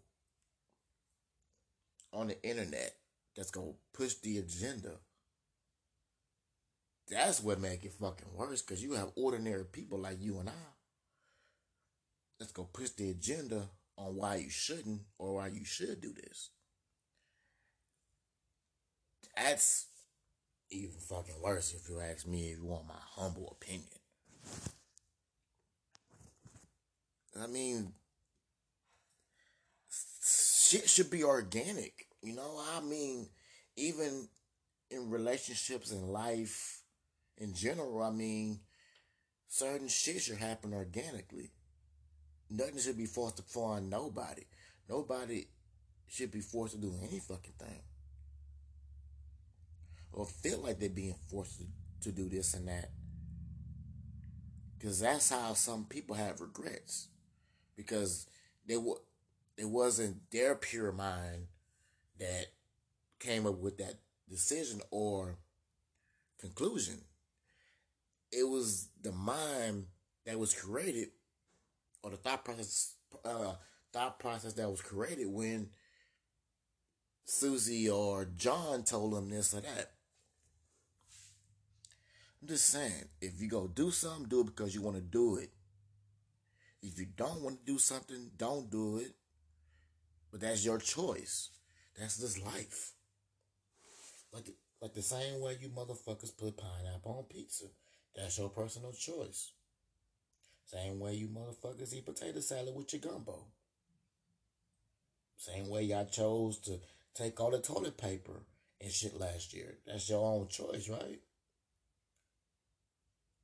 on 2.11 2.27
the 2.27 2.41
internet 2.43 2.95
that's 3.35 3.49
gonna 3.49 3.71
push 3.93 4.13
the 4.15 4.37
agenda. 4.37 4.99
That's 7.09 7.41
what 7.41 7.59
make 7.59 7.83
it 7.83 7.93
fucking 7.93 8.33
worse, 8.35 8.61
cause 8.61 8.81
you 8.81 8.93
have 8.93 9.11
ordinary 9.15 9.65
people 9.65 9.99
like 9.99 10.21
you 10.21 10.39
and 10.39 10.49
I 10.49 10.53
That's 12.39 12.51
gonna 12.51 12.67
push 12.71 12.89
the 12.91 13.09
agenda 13.09 13.69
on 13.97 14.15
why 14.15 14.35
you 14.35 14.49
shouldn't 14.49 15.01
or 15.17 15.35
why 15.35 15.47
you 15.47 15.65
should 15.65 16.01
do 16.01 16.13
this. 16.13 16.51
That's 19.35 19.87
even 20.73 20.99
fucking 20.99 21.41
worse 21.41 21.73
if 21.73 21.89
you 21.89 21.99
ask 21.99 22.27
me 22.27 22.51
if 22.51 22.57
you 22.57 22.65
want 22.65 22.87
my 22.87 22.95
humble 23.15 23.57
opinion. 23.59 23.87
I 27.41 27.47
mean, 27.47 27.93
shit 29.89 30.89
should 30.89 31.09
be 31.09 31.23
organic. 31.23 32.07
You 32.21 32.35
know, 32.35 32.61
I 32.75 32.81
mean, 32.81 33.27
even 33.75 34.27
in 34.89 35.09
relationships 35.09 35.91
and 35.91 36.09
life 36.09 36.81
in 37.37 37.53
general, 37.53 38.03
I 38.03 38.11
mean, 38.11 38.59
certain 39.47 39.87
shit 39.87 40.21
should 40.21 40.37
happen 40.37 40.73
organically. 40.73 41.51
Nothing 42.49 42.79
should 42.79 42.97
be 42.97 43.05
forced 43.05 43.39
upon 43.39 43.89
nobody. 43.89 44.43
Nobody 44.87 45.47
should 46.07 46.31
be 46.31 46.41
forced 46.41 46.75
to 46.75 46.81
do 46.81 46.93
any 47.01 47.19
fucking 47.19 47.53
thing. 47.57 47.81
Or 50.13 50.25
feel 50.25 50.59
like 50.59 50.79
they're 50.79 50.89
being 50.89 51.15
forced 51.29 51.61
to, 52.01 52.11
do 52.11 52.29
this 52.29 52.53
and 52.53 52.67
that. 52.67 52.91
Because 54.77 54.99
that's 54.99 55.29
how 55.29 55.53
some 55.53 55.85
people 55.85 56.15
have 56.15 56.41
regrets. 56.41 57.07
Because 57.75 58.27
they 58.67 58.75
w- 58.75 58.99
it 59.57 59.67
wasn't 59.67 60.29
their 60.31 60.55
pure 60.55 60.91
mind 60.91 61.47
that 62.19 62.47
came 63.19 63.47
up 63.47 63.57
with 63.57 63.77
that 63.77 63.95
decision 64.29 64.81
or 64.91 65.37
conclusion. 66.39 67.01
It 68.31 68.47
was 68.47 68.89
the 69.01 69.11
mind 69.11 69.85
that 70.25 70.39
was 70.39 70.53
created 70.53 71.09
or 72.01 72.11
the 72.11 72.17
thought 72.17 72.43
process 72.43 72.95
uh, 73.23 73.53
thought 73.91 74.19
process 74.19 74.53
that 74.53 74.69
was 74.69 74.81
created 74.81 75.27
when 75.27 75.69
Susie 77.25 77.89
or 77.89 78.25
John 78.25 78.83
told 78.83 79.13
them 79.13 79.29
this 79.29 79.53
or 79.53 79.61
that. 79.61 79.91
I'm 82.43 82.49
just 82.49 82.67
saying, 82.67 83.05
if 83.21 83.39
you 83.39 83.47
go 83.47 83.67
do 83.67 83.89
something, 83.89 84.27
do 84.27 84.41
it 84.41 84.47
because 84.47 84.75
you 84.75 84.81
want 84.81 84.97
to 84.97 85.01
do 85.01 85.37
it. 85.37 85.49
If 86.81 86.99
you 86.99 87.05
don't 87.15 87.41
want 87.41 87.65
to 87.65 87.71
do 87.71 87.79
something, 87.79 88.31
don't 88.35 88.69
do 88.69 88.97
it. 88.97 89.13
But 90.29 90.41
that's 90.41 90.65
your 90.65 90.77
choice. 90.77 91.51
That's 91.97 92.17
just 92.17 92.43
life. 92.43 92.91
Like 94.33 94.43
the, 94.43 94.55
like 94.81 94.93
the 94.93 95.01
same 95.01 95.39
way 95.39 95.57
you 95.61 95.69
motherfuckers 95.69 96.35
put 96.37 96.57
pineapple 96.57 97.15
on 97.17 97.23
pizza. 97.33 97.67
That's 98.13 98.37
your 98.37 98.49
personal 98.49 98.91
choice. 98.91 99.53
Same 100.65 100.99
way 100.99 101.13
you 101.13 101.29
motherfuckers 101.29 101.93
eat 101.93 102.05
potato 102.05 102.41
salad 102.41 102.75
with 102.75 102.91
your 102.91 103.03
gumbo. 103.03 103.45
Same 105.37 105.69
way 105.69 105.83
y'all 105.83 106.07
chose 106.07 106.57
to 106.57 106.81
take 107.15 107.39
all 107.39 107.51
the 107.51 107.59
toilet 107.59 107.97
paper 107.97 108.43
and 108.81 108.91
shit 108.91 109.17
last 109.17 109.53
year. 109.53 109.77
That's 109.87 110.09
your 110.09 110.27
own 110.27 110.49
choice, 110.49 110.89
right? 110.89 111.21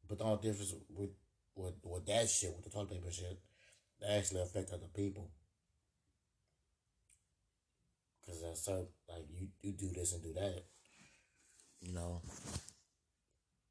But 0.10 0.17
the 0.17 0.24
only 0.24 0.41
difference 0.41 0.74
with 0.89 1.12
with, 1.56 1.76
with 1.84 2.06
that 2.08 2.30
shit, 2.30 2.54
with 2.56 2.63
the 2.63 2.72
toilet 2.72 2.89
paper 2.89 3.12
shit, 3.12 3.39
that 4.02 4.17
actually 4.17 4.41
affect 4.41 4.72
other 4.72 4.88
people. 4.95 5.30
Cause 8.26 8.41
that's 8.41 8.65
so 8.65 8.88
like 9.08 9.26
you 9.32 9.48
you 9.62 9.74
do 9.74 9.89
this 9.93 10.13
and 10.13 10.24
do 10.24 10.34
that. 10.34 10.63
You 11.82 11.93
know, 11.93 12.22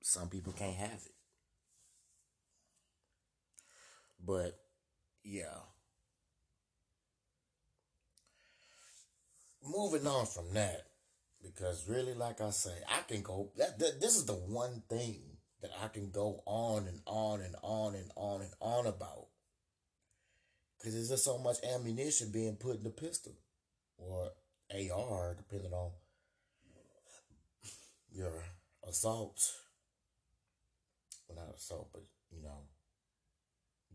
some 0.00 0.28
people 0.28 0.52
can't 0.52 0.76
have 0.76 0.90
it. 0.90 1.14
But 4.24 4.58
yeah. 5.24 5.58
Moving 9.62 10.06
on 10.06 10.24
from 10.26 10.54
that, 10.54 10.86
because 11.42 11.86
really, 11.88 12.14
like 12.14 12.40
I 12.40 12.50
say, 12.50 12.72
I 12.88 13.02
can 13.06 13.22
go. 13.22 13.32
Oh, 13.32 13.52
that, 13.58 13.78
that 13.78 14.00
this 14.00 14.16
is 14.16 14.24
the 14.24 14.32
one 14.32 14.82
thing 14.88 15.37
that 15.60 15.70
I 15.82 15.88
can 15.88 16.10
go 16.10 16.42
on 16.46 16.86
and 16.86 17.00
on 17.06 17.40
and 17.40 17.56
on 17.62 17.94
and 17.94 18.10
on 18.16 18.42
and 18.42 18.52
on 18.60 18.86
about. 18.86 19.26
Because 20.78 20.94
there's 20.94 21.08
just 21.08 21.24
so 21.24 21.38
much 21.38 21.56
ammunition 21.64 22.30
being 22.30 22.56
put 22.56 22.76
in 22.76 22.84
the 22.84 22.90
pistol 22.90 23.32
or 23.96 24.30
AR, 24.72 25.34
depending 25.34 25.72
on 25.72 25.90
your 28.12 28.44
assault. 28.86 29.54
Well, 31.28 31.44
not 31.44 31.56
assault, 31.56 31.88
but 31.92 32.02
you 32.30 32.42
know, 32.42 32.68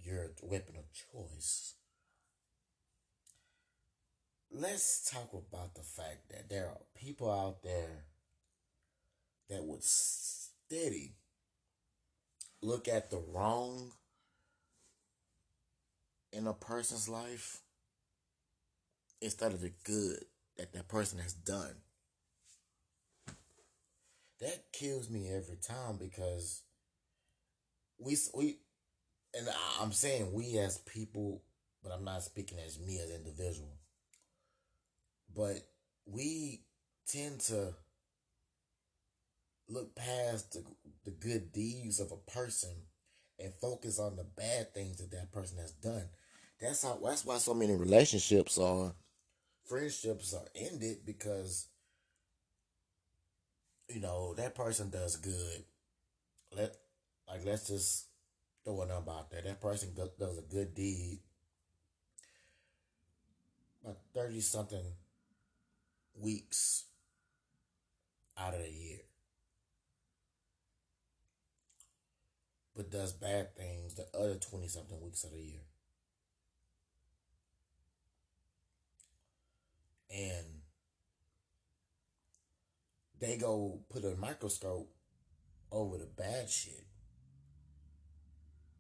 your 0.01 0.31
weapon 0.41 0.75
of 0.77 0.85
choice. 0.91 1.75
Let's 4.51 5.09
talk 5.09 5.31
about 5.33 5.73
the 5.73 5.81
fact 5.81 6.29
that 6.29 6.49
there 6.49 6.67
are 6.67 6.81
people 6.95 7.31
out 7.31 7.63
there 7.63 8.05
that 9.49 9.63
would 9.63 9.83
steady 9.83 11.15
look 12.63 12.87
at 12.87 13.11
the 13.11 13.21
wrong 13.33 13.91
in 16.31 16.47
a 16.47 16.53
person's 16.53 17.09
life 17.09 17.61
instead 19.21 19.53
of 19.53 19.61
the 19.61 19.73
good 19.83 20.23
that 20.57 20.73
that 20.73 20.87
person 20.87 21.19
has 21.19 21.33
done. 21.33 21.75
That 24.39 24.71
kills 24.73 25.09
me 25.09 25.29
every 25.29 25.57
time 25.57 25.97
because 25.97 26.63
we 27.99 28.17
we 28.33 28.57
and 29.35 29.47
I'm 29.79 29.91
saying 29.91 30.33
we 30.33 30.57
as 30.59 30.77
people, 30.79 31.41
but 31.81 31.91
I'm 31.91 32.03
not 32.03 32.23
speaking 32.23 32.59
as 32.65 32.79
me 32.79 32.99
as 32.99 33.09
individual. 33.09 33.77
But 35.35 35.61
we 36.05 36.61
tend 37.07 37.39
to 37.41 37.73
look 39.67 39.95
past 39.95 40.53
the, 40.53 40.63
the 41.05 41.11
good 41.11 41.51
deeds 41.51 41.99
of 41.99 42.11
a 42.11 42.31
person 42.31 42.73
and 43.39 43.53
focus 43.61 43.99
on 43.99 44.15
the 44.15 44.23
bad 44.23 44.73
things 44.73 44.97
that 44.97 45.11
that 45.11 45.31
person 45.31 45.57
has 45.57 45.71
done. 45.71 46.05
That's 46.59 46.83
how. 46.83 46.99
That's 47.03 47.25
why 47.25 47.37
so 47.37 47.53
many 47.53 47.75
relationships 47.75 48.57
are, 48.57 48.93
friendships 49.65 50.33
are 50.33 50.47
ended 50.55 50.99
because 51.05 51.67
you 53.89 53.99
know 53.99 54.33
that 54.35 54.55
person 54.55 54.89
does 54.89 55.17
good. 55.17 55.63
Let 56.55 56.75
like 57.27 57.45
let's 57.45 57.67
just 57.67 58.07
throw 58.63 58.81
a 58.81 58.87
number 58.87 59.11
out 59.11 59.31
there. 59.31 59.41
That 59.41 59.61
person 59.61 59.89
does 59.95 60.37
a 60.37 60.41
good 60.41 60.73
deed. 60.73 61.19
About 63.83 63.97
30 64.13 64.39
something 64.39 64.85
weeks 66.17 66.85
out 68.37 68.53
of 68.53 68.61
the 68.61 68.71
year. 68.71 68.99
but 72.75 72.91
does 72.91 73.13
bad 73.13 73.55
things 73.55 73.93
the 73.93 74.07
other 74.17 74.35
20 74.35 74.67
something 74.67 75.01
weeks 75.01 75.23
of 75.23 75.31
the 75.31 75.41
year. 75.41 75.61
And 80.09 80.45
they 83.19 83.37
go 83.37 83.79
put 83.89 84.03
a 84.03 84.15
microscope 84.15 84.89
over 85.71 85.97
the 85.97 86.05
bad 86.05 86.49
shit 86.49 86.85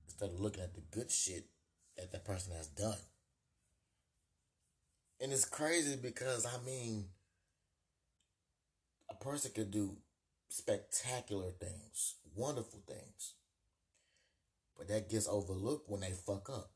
instead 0.05 0.29
of 0.29 0.39
looking 0.39 0.63
at 0.63 0.75
the 0.75 0.81
good 0.91 1.09
shit 1.09 1.45
that 1.97 2.11
that 2.11 2.25
person 2.25 2.53
has 2.55 2.67
done. 2.67 2.97
And 5.19 5.31
it's 5.31 5.45
crazy 5.45 5.95
because, 5.95 6.45
I 6.45 6.63
mean, 6.65 7.05
a 9.09 9.23
person 9.23 9.51
could 9.55 9.71
do 9.71 9.97
spectacular 10.49 11.51
things, 11.51 12.15
wonderful 12.35 12.81
things 12.87 13.33
but 14.77 14.87
that 14.87 15.09
gets 15.09 15.27
overlooked 15.27 15.89
when 15.89 16.01
they 16.01 16.11
fuck 16.11 16.49
up. 16.49 16.71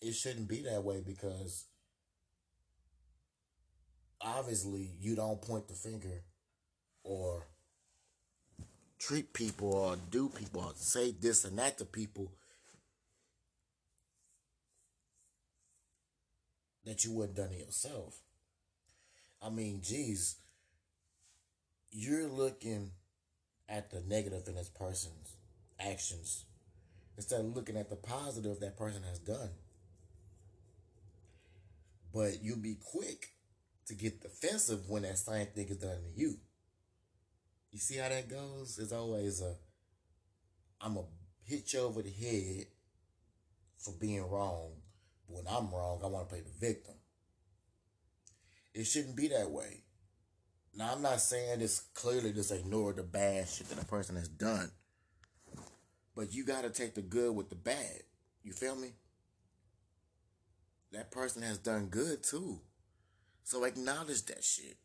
It 0.00 0.14
shouldn't 0.14 0.48
be 0.48 0.62
that 0.62 0.82
way 0.82 1.02
because 1.04 1.66
obviously 4.20 4.90
you 5.00 5.14
don't 5.14 5.40
point 5.40 5.68
the 5.68 5.74
finger 5.74 6.22
or 7.04 7.46
treat 8.98 9.32
people 9.32 9.72
or 9.72 9.96
do 10.10 10.28
people 10.28 10.62
or 10.62 10.72
say 10.76 11.12
this 11.12 11.44
and 11.44 11.58
that 11.58 11.78
to 11.78 11.84
people 11.84 12.32
that 16.84 17.04
you 17.04 17.12
wouldn't 17.12 17.36
done 17.36 17.52
it 17.52 17.66
yourself. 17.66 18.20
I 19.40 19.50
mean, 19.50 19.80
geez, 19.82 20.36
you're 21.90 22.28
looking 22.28 22.90
at 23.68 23.90
the 23.90 24.00
negative 24.00 24.46
in 24.46 24.54
this 24.54 24.68
person's 24.68 25.36
actions 25.86 26.44
instead 27.16 27.40
of 27.40 27.54
looking 27.54 27.76
at 27.76 27.90
the 27.90 27.96
positive 27.96 28.60
that 28.60 28.76
person 28.76 29.02
has 29.02 29.18
done. 29.18 29.50
But 32.12 32.42
you'll 32.42 32.58
be 32.58 32.76
quick 32.92 33.28
to 33.86 33.94
get 33.94 34.22
defensive 34.22 34.88
when 34.88 35.02
that 35.02 35.18
same 35.18 35.46
thing 35.46 35.68
is 35.68 35.78
done 35.78 35.98
to 36.02 36.20
you. 36.20 36.36
You 37.70 37.78
see 37.78 37.96
how 37.96 38.08
that 38.08 38.28
goes? 38.28 38.78
It's 38.78 38.92
always 38.92 39.40
a 39.40 39.54
I'm 40.80 40.94
gonna 40.94 41.06
hit 41.44 41.72
you 41.72 41.80
over 41.80 42.02
the 42.02 42.10
head 42.10 42.66
for 43.78 43.94
being 44.00 44.28
wrong. 44.28 44.72
But 45.28 45.36
when 45.36 45.46
I'm 45.46 45.70
wrong, 45.72 46.00
I 46.04 46.08
want 46.08 46.28
to 46.28 46.34
play 46.34 46.42
the 46.42 46.66
victim. 46.66 46.94
It 48.74 48.84
shouldn't 48.84 49.16
be 49.16 49.28
that 49.28 49.50
way. 49.50 49.84
Now 50.74 50.92
I'm 50.92 51.02
not 51.02 51.20
saying 51.20 51.60
this 51.60 51.80
clearly 51.94 52.32
just 52.32 52.50
ignore 52.50 52.92
the 52.92 53.02
bad 53.02 53.48
shit 53.48 53.68
that 53.68 53.82
a 53.82 53.86
person 53.86 54.16
has 54.16 54.28
done. 54.28 54.70
But 56.14 56.34
you 56.34 56.44
gotta 56.44 56.70
take 56.70 56.94
the 56.94 57.02
good 57.02 57.34
with 57.34 57.48
the 57.48 57.56
bad. 57.56 58.02
You 58.42 58.52
feel 58.52 58.76
me? 58.76 58.92
That 60.92 61.10
person 61.10 61.42
has 61.42 61.58
done 61.58 61.86
good 61.86 62.22
too. 62.22 62.60
So 63.44 63.64
acknowledge 63.64 64.26
that 64.26 64.44
shit. 64.44 64.76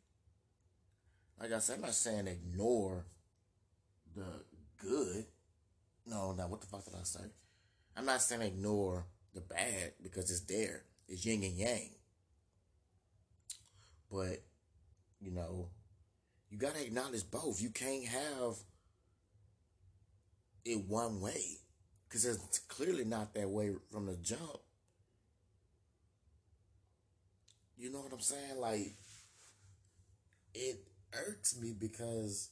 Like 1.40 1.52
I 1.52 1.60
said, 1.60 1.76
I'm 1.76 1.82
not 1.82 1.94
saying 1.94 2.28
ignore 2.28 3.06
the 4.16 4.44
good. 4.78 5.26
No, 6.06 6.32
no, 6.32 6.48
what 6.48 6.62
the 6.62 6.68
fuck 6.68 6.86
did 6.86 6.96
I 6.96 7.04
say? 7.04 7.26
I'm 7.96 8.06
not 8.06 8.22
saying 8.22 8.42
ignore 8.42 9.06
the 9.34 9.42
bad 9.42 9.94
because 10.02 10.32
it's 10.32 10.42
there. 10.42 10.84
It's 11.08 11.26
yin 11.26 11.44
and 11.44 11.58
yang. 11.58 11.90
But, 14.12 14.42
you 15.20 15.32
know, 15.32 15.70
you 16.50 16.58
gotta 16.58 16.84
acknowledge 16.84 17.30
both. 17.30 17.62
You 17.62 17.70
can't 17.70 18.06
have 18.06 18.56
it 20.68 20.88
one 20.88 21.22
way. 21.22 21.58
Because 22.08 22.26
it's 22.26 22.60
clearly 22.60 23.06
not 23.06 23.34
that 23.34 23.50
way 23.50 23.72
from 23.92 24.06
the 24.06 24.16
jump. 24.16 24.60
You 27.78 27.92
know 27.92 28.00
what 28.00 28.14
I'm 28.14 28.20
saying? 28.20 28.60
Like, 28.60 28.94
it 30.54 30.80
irks 31.14 31.60
me 31.60 31.74
because 31.78 32.50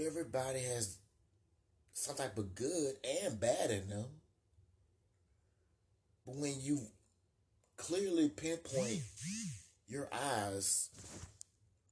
everybody 0.00 0.60
has 0.60 0.98
some 1.92 2.16
type 2.16 2.38
of 2.38 2.54
good 2.54 2.94
and 3.22 3.40
bad 3.40 3.70
in 3.70 3.88
them. 3.88 4.06
But 6.26 6.36
when 6.36 6.54
you 6.60 6.80
clearly 7.76 8.28
pinpoint 8.28 9.02
your 9.86 10.08
eyes 10.12 10.90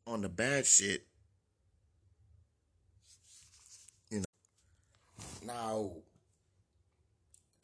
on 0.06 0.22
the 0.22 0.28
bad 0.28 0.66
shit, 0.66 1.06
you 4.10 4.18
know. 4.20 4.24
Now, 5.52 5.90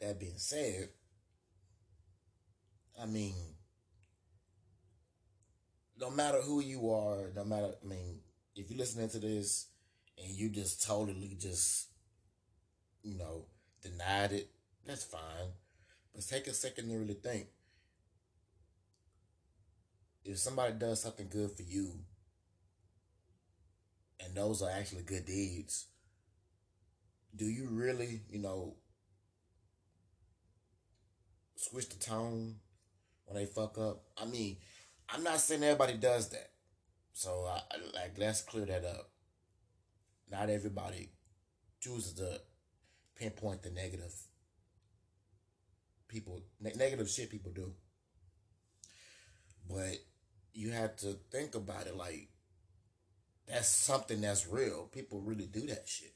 that 0.00 0.20
being 0.20 0.36
said, 0.36 0.90
I 3.00 3.06
mean, 3.06 3.34
no 5.98 6.10
matter 6.10 6.42
who 6.42 6.60
you 6.60 6.90
are, 6.90 7.30
no 7.34 7.44
matter, 7.44 7.70
I 7.82 7.86
mean, 7.86 8.20
if 8.54 8.70
you're 8.70 8.78
listening 8.78 9.08
to 9.10 9.18
this 9.18 9.68
and 10.22 10.28
you 10.28 10.50
just 10.50 10.84
totally 10.86 11.36
just, 11.40 11.86
you 13.02 13.16
know, 13.16 13.46
denied 13.82 14.32
it, 14.32 14.50
that's 14.86 15.04
fine. 15.04 15.52
But 16.14 16.26
take 16.26 16.46
a 16.46 16.52
second 16.52 16.90
to 16.90 16.96
really 16.98 17.14
think. 17.14 17.46
If 20.24 20.38
somebody 20.38 20.74
does 20.74 21.00
something 21.00 21.28
good 21.30 21.52
for 21.52 21.62
you, 21.62 21.92
and 24.22 24.34
those 24.34 24.60
are 24.60 24.70
actually 24.70 25.02
good 25.02 25.24
deeds, 25.24 25.86
do 27.34 27.44
you 27.44 27.68
really, 27.70 28.22
you 28.30 28.38
know, 28.38 28.76
switch 31.56 31.88
the 31.88 31.96
tone 31.96 32.56
when 33.26 33.36
they 33.36 33.46
fuck 33.46 33.78
up? 33.78 34.04
I 34.16 34.24
mean, 34.24 34.56
I'm 35.08 35.22
not 35.22 35.40
saying 35.40 35.62
everybody 35.62 35.94
does 35.94 36.30
that. 36.30 36.50
So, 37.12 37.46
I, 37.46 37.60
like, 37.94 38.18
let's 38.18 38.42
clear 38.42 38.66
that 38.66 38.84
up. 38.84 39.10
Not 40.30 40.50
everybody 40.50 41.10
chooses 41.80 42.12
to 42.14 42.40
pinpoint 43.16 43.62
the 43.62 43.70
negative 43.70 44.14
people, 46.06 46.42
ne- 46.60 46.74
negative 46.76 47.08
shit 47.08 47.30
people 47.30 47.52
do. 47.52 47.72
But 49.68 49.98
you 50.52 50.70
have 50.70 50.96
to 50.96 51.16
think 51.30 51.54
about 51.54 51.86
it 51.86 51.96
like 51.96 52.28
that's 53.46 53.68
something 53.68 54.20
that's 54.20 54.46
real. 54.46 54.88
People 54.92 55.20
really 55.20 55.46
do 55.46 55.66
that 55.68 55.88
shit. 55.88 56.14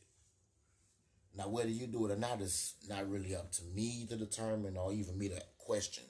Now, 1.37 1.49
whether 1.49 1.71
you 1.71 1.87
do 1.87 2.07
it 2.07 2.13
or 2.13 2.17
not 2.17 2.41
is 2.41 2.75
not 2.89 3.09
really 3.09 3.35
up 3.35 3.53
to 3.53 3.65
me 3.75 4.07
to 4.09 4.17
determine 4.17 4.77
or 4.77 4.93
even 4.93 5.19
me 5.19 5.29
to 5.29 5.43
question. 5.59 6.05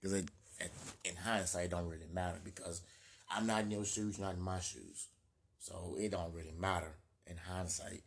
Because 0.00 0.22
in 1.04 1.16
hindsight, 1.16 1.66
it 1.66 1.70
don't 1.70 1.88
really 1.88 2.06
matter 2.12 2.38
because 2.44 2.82
I'm 3.28 3.46
not 3.46 3.64
in 3.64 3.70
your 3.70 3.84
shoes, 3.84 4.18
not 4.18 4.34
in 4.34 4.40
my 4.40 4.60
shoes. 4.60 5.08
So 5.58 5.96
it 5.98 6.12
don't 6.12 6.32
really 6.32 6.54
matter 6.58 6.94
in 7.26 7.36
hindsight, 7.36 8.02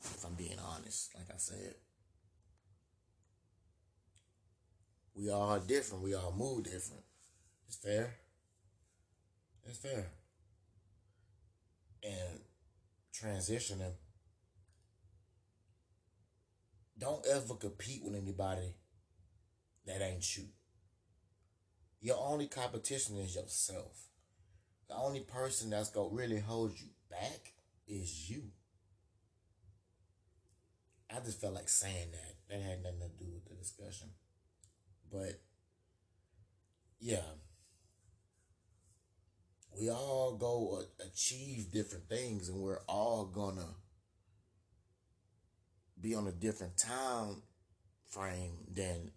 if 0.00 0.24
I'm 0.24 0.34
being 0.34 0.58
honest, 0.58 1.14
like 1.16 1.28
I 1.32 1.38
said. 1.38 1.74
We 5.14 5.30
all 5.30 5.50
are 5.50 5.58
different. 5.58 6.04
We 6.04 6.14
all 6.14 6.32
move 6.36 6.64
different. 6.64 7.02
It's 7.66 7.76
fair. 7.76 8.14
It's 9.66 9.78
fair. 9.78 10.06
And 12.02 12.40
transitioning, 13.12 13.92
don't 17.00 17.26
ever 17.26 17.54
compete 17.54 18.04
with 18.04 18.14
anybody 18.14 18.74
that 19.86 20.02
ain't 20.02 20.36
you. 20.36 20.44
Your 22.02 22.18
only 22.18 22.46
competition 22.46 23.16
is 23.16 23.34
yourself. 23.34 24.06
The 24.88 24.94
only 24.96 25.20
person 25.20 25.70
that's 25.70 25.90
gonna 25.90 26.14
really 26.14 26.40
hold 26.40 26.78
you 26.78 26.88
back 27.10 27.54
is 27.88 28.28
you. 28.28 28.42
I 31.10 31.20
just 31.20 31.40
felt 31.40 31.54
like 31.54 31.68
saying 31.68 32.12
that. 32.12 32.34
That 32.48 32.62
had 32.62 32.82
nothing 32.82 33.00
to 33.00 33.24
do 33.24 33.30
with 33.32 33.48
the 33.48 33.54
discussion. 33.54 34.08
But 35.10 35.40
yeah. 37.00 37.22
We 39.78 39.88
all 39.90 40.36
go 40.36 40.82
achieve 41.06 41.72
different 41.72 42.08
things 42.08 42.48
and 42.48 42.58
we're 42.58 42.82
all 42.88 43.24
gonna 43.24 43.74
be 46.00 46.14
on 46.14 46.26
a 46.26 46.32
different 46.32 46.76
time 46.76 47.42
frame 48.06 48.56
than 48.72 49.10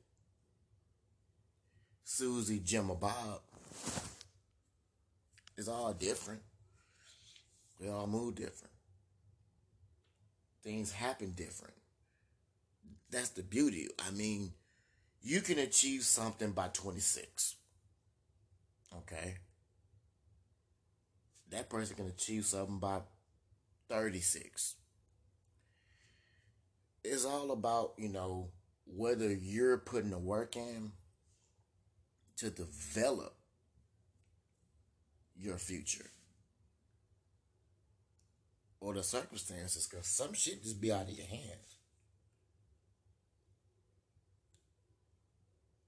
Susie, 2.03 2.59
Jim, 2.59 2.89
or 2.89 2.97
Bob. 2.97 3.41
It's 5.57 5.67
all 5.67 5.93
different. 5.93 6.41
We 7.79 7.89
all 7.89 8.07
move 8.07 8.35
different. 8.35 8.73
Things 10.63 10.91
happen 10.91 11.31
different. 11.31 11.73
That's 13.09 13.29
the 13.29 13.43
beauty. 13.43 13.89
I 14.05 14.11
mean, 14.11 14.53
you 15.21 15.41
can 15.41 15.59
achieve 15.59 16.03
something 16.03 16.51
by 16.51 16.69
26. 16.69 17.55
Okay? 18.97 19.35
That 21.51 21.69
person 21.69 21.95
can 21.95 22.07
achieve 22.07 22.45
something 22.45 22.79
by 22.79 23.01
36. 23.89 24.75
It's 27.03 27.25
all 27.25 27.51
about, 27.51 27.93
you 27.97 28.09
know, 28.09 28.49
whether 28.85 29.31
you're 29.31 29.77
putting 29.77 30.11
the 30.11 30.19
work 30.19 30.55
in 30.55 30.91
to 32.37 32.49
develop 32.49 33.35
your 35.35 35.57
future 35.57 36.09
or 38.79 38.93
the 38.93 39.03
circumstances 39.03 39.87
because 39.87 40.07
some 40.07 40.33
shit 40.33 40.63
just 40.63 40.81
be 40.81 40.91
out 40.91 41.09
of 41.09 41.17
your 41.17 41.27
hands. 41.27 41.77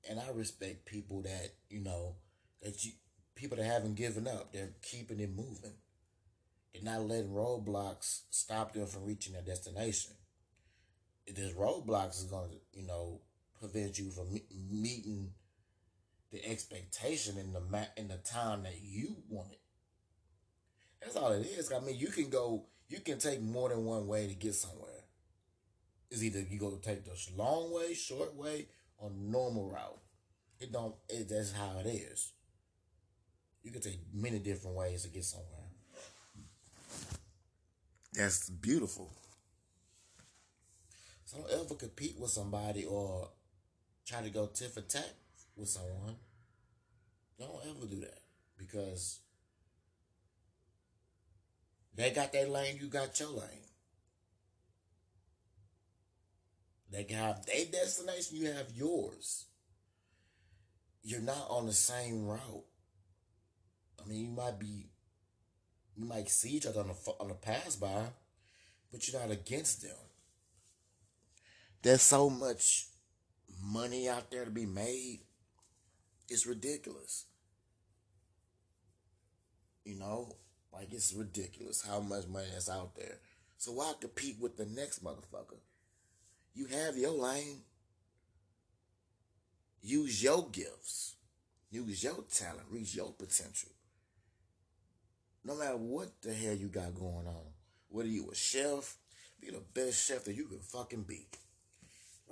And 0.10 0.20
I 0.20 0.30
respect 0.34 0.86
people 0.86 1.22
that, 1.24 1.56
you 1.70 1.82
know, 1.82 2.16
that 2.62 2.86
you 2.86 2.92
people 3.36 3.58
that 3.58 3.66
haven't 3.66 3.96
given 3.96 4.28
up. 4.28 4.54
They're 4.54 4.76
keeping 4.82 5.20
it 5.20 5.36
moving. 5.36 5.74
They're 6.74 6.84
not 6.84 7.08
letting 7.08 7.32
roadblocks 7.32 8.22
stop 8.30 8.74
them 8.74 8.88
from 8.88 9.06
reaching 9.06 9.34
their 9.34 9.42
destination. 9.42 10.14
There's 11.28 11.54
roadblocks 11.54 12.20
is 12.20 12.26
going 12.26 12.50
to, 12.50 12.58
you 12.80 12.86
know, 12.86 13.22
prevent 13.60 13.98
you 13.98 14.12
from 14.12 14.40
meeting 14.70 15.32
the 16.32 16.46
expectation 16.46 17.38
in 17.38 17.54
the 17.54 17.62
ma- 17.62 17.92
in 17.98 18.08
the 18.08 18.18
time 18.18 18.64
that 18.64 18.82
you 18.82 19.16
want 19.30 19.52
it. 19.52 19.60
That's 21.02 21.16
all 21.16 21.32
it 21.32 21.46
is. 21.46 21.72
I 21.72 21.80
mean, 21.80 21.98
you 21.98 22.08
can 22.08 22.30
go, 22.30 22.66
you 22.90 23.00
can 23.00 23.20
take 23.20 23.42
more 23.42 23.70
than 23.70 23.86
one 23.86 24.08
way 24.08 24.28
to 24.28 24.34
get 24.34 24.56
somewhere. 24.56 24.92
It's 26.12 26.24
either 26.24 26.42
you 26.42 26.60
go 26.60 26.72
take 26.82 27.06
the 27.06 27.18
long 27.36 27.74
way, 27.74 27.94
short 27.94 28.36
way, 28.36 28.68
or 28.98 29.10
normal 29.10 29.70
route. 29.70 30.00
It 30.60 30.72
don't. 30.72 30.96
It, 31.10 31.30
that's 31.30 31.52
how 31.52 31.80
it 31.80 31.88
is. 31.88 32.32
You 33.64 33.72
can 33.72 33.82
take 33.82 34.00
many 34.14 34.40
different 34.40 34.78
ways 34.78 35.04
to 35.04 35.10
get 35.10 35.26
somewhere. 35.26 35.50
That's 38.14 38.50
beautiful. 38.50 39.12
Don't 41.36 41.52
ever 41.52 41.76
compete 41.76 42.16
with 42.18 42.32
somebody 42.32 42.86
or 42.86 43.30
try 44.06 44.22
to 44.22 44.30
go 44.30 44.48
tit 44.48 44.72
for 44.72 44.82
tat 44.82 45.16
with 45.58 45.68
someone. 45.68 46.16
Don't 47.38 47.62
ever 47.64 47.86
do 47.88 48.00
that 48.02 48.22
because 48.58 49.20
they 51.94 52.12
got 52.12 52.32
their 52.32 52.48
lane, 52.48 52.78
you 52.80 52.88
got 52.88 53.20
your 53.20 53.30
lane. 53.30 53.66
They 56.90 57.04
can 57.04 57.18
have 57.18 57.46
their 57.46 57.66
destination, 57.66 58.38
you 58.38 58.52
have 58.52 58.72
yours. 58.74 59.46
You're 61.04 61.22
not 61.22 61.48
on 61.50 61.66
the 61.66 61.74
same 61.74 62.26
route. 62.26 62.66
I 64.04 64.08
mean, 64.08 64.22
you 64.22 64.32
might 64.32 64.58
be, 64.58 64.88
you 65.98 66.06
might 66.06 66.30
see 66.30 66.52
each 66.52 66.66
other 66.66 66.80
on 66.80 66.88
the 66.88 67.12
on 67.20 67.28
the 67.28 67.34
pass 67.34 67.76
by, 67.76 68.06
but 68.92 69.08
you're 69.08 69.20
not 69.20 69.32
against 69.32 69.82
them. 69.82 70.05
There's 71.86 72.02
so 72.02 72.32
much 72.32 72.88
money 73.64 74.10
out 74.10 74.32
there 74.32 74.44
to 74.44 74.50
be 74.50 74.66
made. 74.66 75.20
It's 76.28 76.48
ridiculous. 76.48 77.26
You 79.84 80.00
know, 80.00 80.36
like 80.74 80.92
it's 80.92 81.14
ridiculous 81.14 81.86
how 81.88 82.00
much 82.00 82.26
money 82.26 82.48
is 82.58 82.70
out 82.70 82.96
there. 82.96 83.20
So 83.60 83.74
why 83.74 83.94
compete 84.02 84.38
with 84.42 84.58
the 84.58 84.66
next 84.66 85.04
motherfucker? 85.04 85.60
You 86.56 86.66
have 86.66 86.98
your 86.98 87.12
lane. 87.12 87.62
Use 89.84 90.24
your 90.24 90.50
gifts. 90.52 91.18
Use 91.70 92.04
your 92.04 92.24
talent. 92.34 92.66
Reach 92.72 92.96
your 92.96 93.12
potential. 93.12 93.70
No 95.44 95.54
matter 95.54 95.78
what 95.78 96.20
the 96.24 96.34
hell 96.34 96.56
you 96.56 96.70
got 96.70 96.96
going 96.96 97.28
on. 97.28 97.54
Whether 97.90 98.10
you 98.10 98.32
a 98.32 98.36
chef, 98.36 98.98
be 99.40 99.52
the 99.52 99.62
best 99.76 100.08
chef 100.08 100.24
that 100.24 100.34
you 100.34 100.46
can 100.46 100.62
fucking 100.62 101.04
be. 101.04 101.28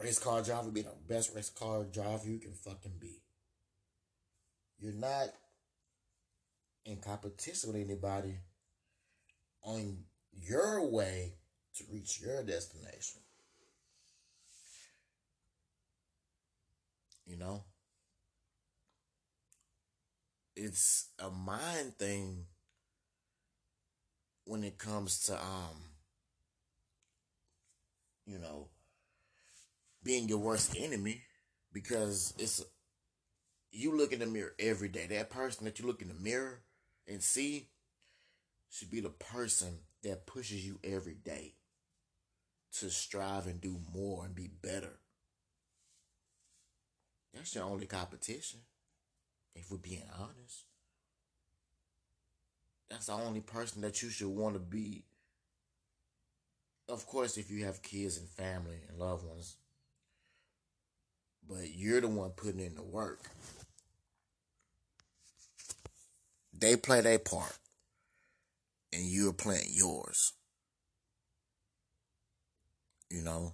Race 0.01 0.19
car 0.19 0.41
driver, 0.41 0.71
be 0.71 0.81
the 0.81 0.91
best 1.07 1.33
race 1.35 1.49
car 1.49 1.83
driver 1.83 2.27
you 2.27 2.39
can 2.39 2.53
fucking 2.53 2.93
be. 2.99 3.21
You're 4.79 4.93
not 4.93 5.29
in 6.85 6.97
competition 6.97 7.71
with 7.71 7.81
anybody 7.81 8.35
on 9.63 9.97
your 10.31 10.89
way 10.89 11.33
to 11.75 11.83
reach 11.91 12.19
your 12.21 12.43
destination. 12.43 13.21
You 17.25 17.37
know? 17.37 17.63
It's 20.55 21.09
a 21.17 21.29
mind 21.29 21.97
thing 21.97 22.45
when 24.45 24.63
it 24.63 24.77
comes 24.77 25.19
to 25.23 25.33
um 25.41 25.77
you 28.25 28.37
know 28.37 28.67
being 30.03 30.27
your 30.27 30.39
worst 30.39 30.75
enemy 30.77 31.21
because 31.71 32.33
it's 32.37 32.63
you 33.71 33.97
look 33.97 34.13
in 34.13 34.19
the 34.19 34.25
mirror 34.25 34.53
every 34.59 34.89
day. 34.89 35.07
That 35.07 35.29
person 35.29 35.65
that 35.65 35.79
you 35.79 35.87
look 35.87 36.01
in 36.01 36.07
the 36.07 36.13
mirror 36.13 36.61
and 37.07 37.21
see 37.21 37.69
should 38.69 38.91
be 38.91 39.01
the 39.01 39.09
person 39.09 39.79
that 40.03 40.25
pushes 40.25 40.65
you 40.65 40.79
every 40.83 41.15
day 41.15 41.55
to 42.79 42.89
strive 42.89 43.47
and 43.47 43.61
do 43.61 43.79
more 43.93 44.25
and 44.25 44.35
be 44.35 44.47
better. 44.47 44.99
That's 47.33 47.55
your 47.55 47.63
only 47.65 47.87
competition, 47.87 48.59
if 49.55 49.71
we're 49.71 49.77
being 49.77 50.03
honest. 50.19 50.65
That's 52.89 53.07
the 53.07 53.13
only 53.13 53.41
person 53.41 53.81
that 53.81 54.01
you 54.03 54.09
should 54.09 54.27
want 54.27 54.53
to 54.53 54.59
be. 54.59 55.05
Of 56.87 57.07
course, 57.07 57.37
if 57.37 57.49
you 57.49 57.65
have 57.65 57.81
kids 57.81 58.17
and 58.17 58.27
family 58.27 58.77
and 58.87 58.99
loved 58.99 59.25
ones, 59.25 59.55
but 61.47 61.73
you're 61.75 62.01
the 62.01 62.07
one 62.07 62.31
putting 62.31 62.59
in 62.59 62.75
the 62.75 62.83
work. 62.83 63.21
They 66.57 66.75
play 66.75 67.01
their 67.01 67.19
part, 67.19 67.57
and 68.91 69.03
you're 69.03 69.33
playing 69.33 69.67
yours. 69.69 70.33
You 73.09 73.21
know? 73.21 73.53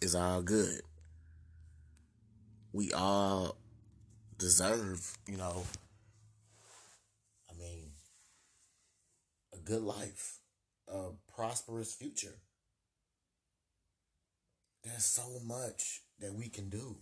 It's 0.00 0.16
all 0.16 0.42
good. 0.42 0.80
We 2.72 2.92
all 2.92 3.56
deserve, 4.36 5.16
you 5.28 5.36
know, 5.36 5.64
I 7.48 7.54
mean, 7.56 7.92
a 9.54 9.58
good 9.58 9.82
life, 9.82 10.38
a 10.88 11.10
prosperous 11.32 11.94
future. 11.94 12.40
There's 14.82 15.04
so 15.04 15.38
much 15.44 16.02
that 16.20 16.34
we 16.34 16.48
can 16.48 16.68
do. 16.68 16.96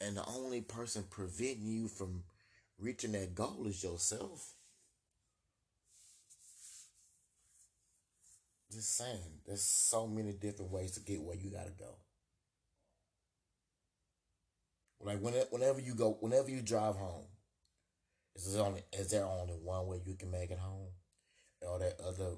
And 0.00 0.16
the 0.16 0.26
only 0.26 0.60
person 0.60 1.04
preventing 1.08 1.66
you 1.66 1.88
from 1.88 2.24
reaching 2.78 3.12
that 3.12 3.34
goal 3.34 3.66
is 3.66 3.82
yourself. 3.82 4.54
Just 8.72 8.96
saying, 8.96 9.40
there's 9.46 9.62
so 9.62 10.06
many 10.06 10.32
different 10.32 10.70
ways 10.70 10.92
to 10.92 11.00
get 11.00 11.22
where 11.22 11.36
you 11.36 11.50
gotta 11.50 11.72
go. 11.78 11.96
Like 15.00 15.20
whenever 15.20 15.80
you 15.80 15.94
go, 15.94 16.18
whenever 16.20 16.50
you 16.50 16.60
drive 16.60 16.96
home, 16.96 17.24
is 18.36 18.54
there 18.54 18.62
only 18.62 18.82
is 18.92 19.10
there 19.10 19.24
only 19.24 19.54
one 19.54 19.86
way 19.86 20.00
you 20.04 20.14
can 20.14 20.30
make 20.30 20.50
it 20.50 20.58
home? 20.58 20.88
Are 21.66 21.78
there 21.78 21.94
other 22.06 22.36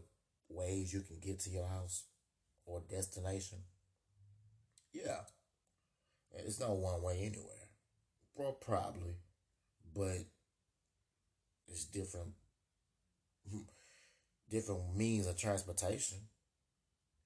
ways 0.49 0.93
you 0.93 1.01
can 1.01 1.19
get 1.21 1.41
to 1.41 1.51
your 1.51 1.67
house 1.67 2.05
or 2.65 2.81
destination? 2.89 3.59
Yeah. 4.93 5.21
It's 6.35 6.61
not 6.61 6.77
one 6.77 7.03
way 7.03 7.19
anywhere. 7.21 7.69
Well, 8.35 8.53
probably. 8.53 9.17
But 9.95 10.25
it's 11.69 11.85
different 11.85 12.33
different 14.51 14.95
means 14.95 15.27
of 15.27 15.37
transportation. 15.37 16.19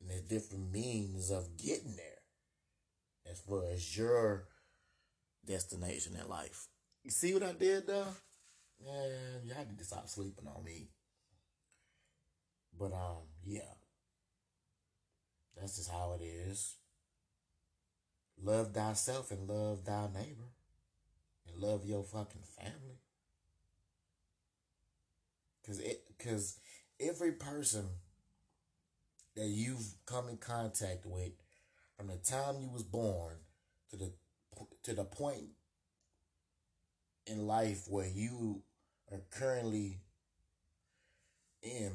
And 0.00 0.10
there's 0.10 0.22
different 0.22 0.70
means 0.72 1.30
of 1.30 1.56
getting 1.56 1.96
there. 1.96 3.30
As 3.30 3.40
far 3.40 3.64
as 3.72 3.96
your 3.96 4.44
destination 5.44 6.16
in 6.20 6.28
life. 6.28 6.68
You 7.02 7.10
see 7.10 7.34
what 7.34 7.42
I 7.42 7.52
did 7.52 7.86
though? 7.86 8.06
Man, 8.84 9.42
y'all 9.44 9.64
need 9.66 9.78
to 9.78 9.84
stop 9.84 10.08
sleeping 10.08 10.46
on 10.46 10.62
me. 10.64 10.88
But 12.78 12.92
um, 12.92 13.24
yeah. 13.44 13.74
That's 15.56 15.76
just 15.76 15.90
how 15.90 16.16
it 16.20 16.22
is. 16.22 16.76
Love 18.42 18.72
thyself 18.72 19.30
and 19.30 19.48
love 19.48 19.84
thy 19.84 20.06
neighbor. 20.14 20.50
And 21.46 21.62
love 21.62 21.84
your 21.84 22.02
fucking 22.02 22.42
family. 22.58 23.00
Cause 25.66 25.80
it 25.80 26.04
cause 26.22 26.60
every 27.00 27.32
person 27.32 27.86
that 29.34 29.46
you've 29.46 29.94
come 30.06 30.28
in 30.28 30.36
contact 30.36 31.04
with 31.04 31.32
from 31.96 32.06
the 32.06 32.16
time 32.16 32.60
you 32.60 32.68
was 32.68 32.84
born 32.84 33.34
to 33.90 33.96
the 33.96 34.12
to 34.84 34.94
the 34.94 35.04
point 35.04 35.48
in 37.26 37.46
life 37.46 37.86
where 37.88 38.08
you 38.08 38.62
are 39.10 39.22
currently 39.30 39.98
in 41.62 41.92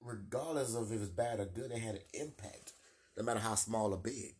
regardless 0.00 0.74
of 0.74 0.92
if 0.92 1.00
it's 1.00 1.10
bad 1.10 1.40
or 1.40 1.44
good, 1.44 1.70
it 1.70 1.78
had 1.78 1.96
an 1.96 2.00
impact 2.14 2.72
no 3.18 3.24
matter 3.24 3.40
how 3.40 3.56
small 3.56 3.92
or 3.92 3.98
big, 3.98 4.36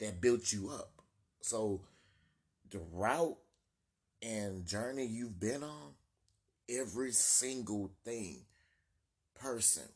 that 0.00 0.20
built 0.20 0.52
you 0.52 0.70
up. 0.70 0.90
So 1.40 1.82
the 2.70 2.80
route 2.92 3.36
and 4.20 4.66
journey 4.66 5.06
you've 5.06 5.38
been 5.38 5.62
on, 5.62 5.92
every 6.68 7.12
single 7.12 7.92
thing, 8.04 8.40
person, 9.40 9.88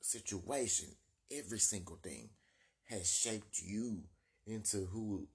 situation, 0.00 0.88
every 1.30 1.58
single 1.58 1.98
thing 2.02 2.30
has 2.84 3.12
shaped 3.12 3.60
you 3.62 4.04
into 4.46 4.86
who 4.86 5.28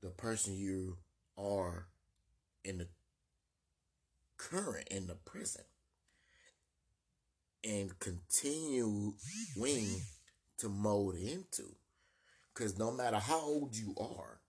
the 0.00 0.10
person 0.10 0.54
you 0.54 0.98
are 1.36 1.88
in 2.64 2.78
the 2.78 2.86
current 4.36 4.86
in 4.88 5.08
the 5.08 5.14
present 5.14 5.66
and 7.64 7.98
continue 7.98 9.14
continuing 9.54 10.00
to 10.58 10.68
mold 10.68 11.14
into. 11.14 11.64
Because 12.52 12.78
no 12.78 12.90
matter 12.90 13.18
how 13.18 13.40
old 13.40 13.76
you 13.76 13.94
are 13.98 14.40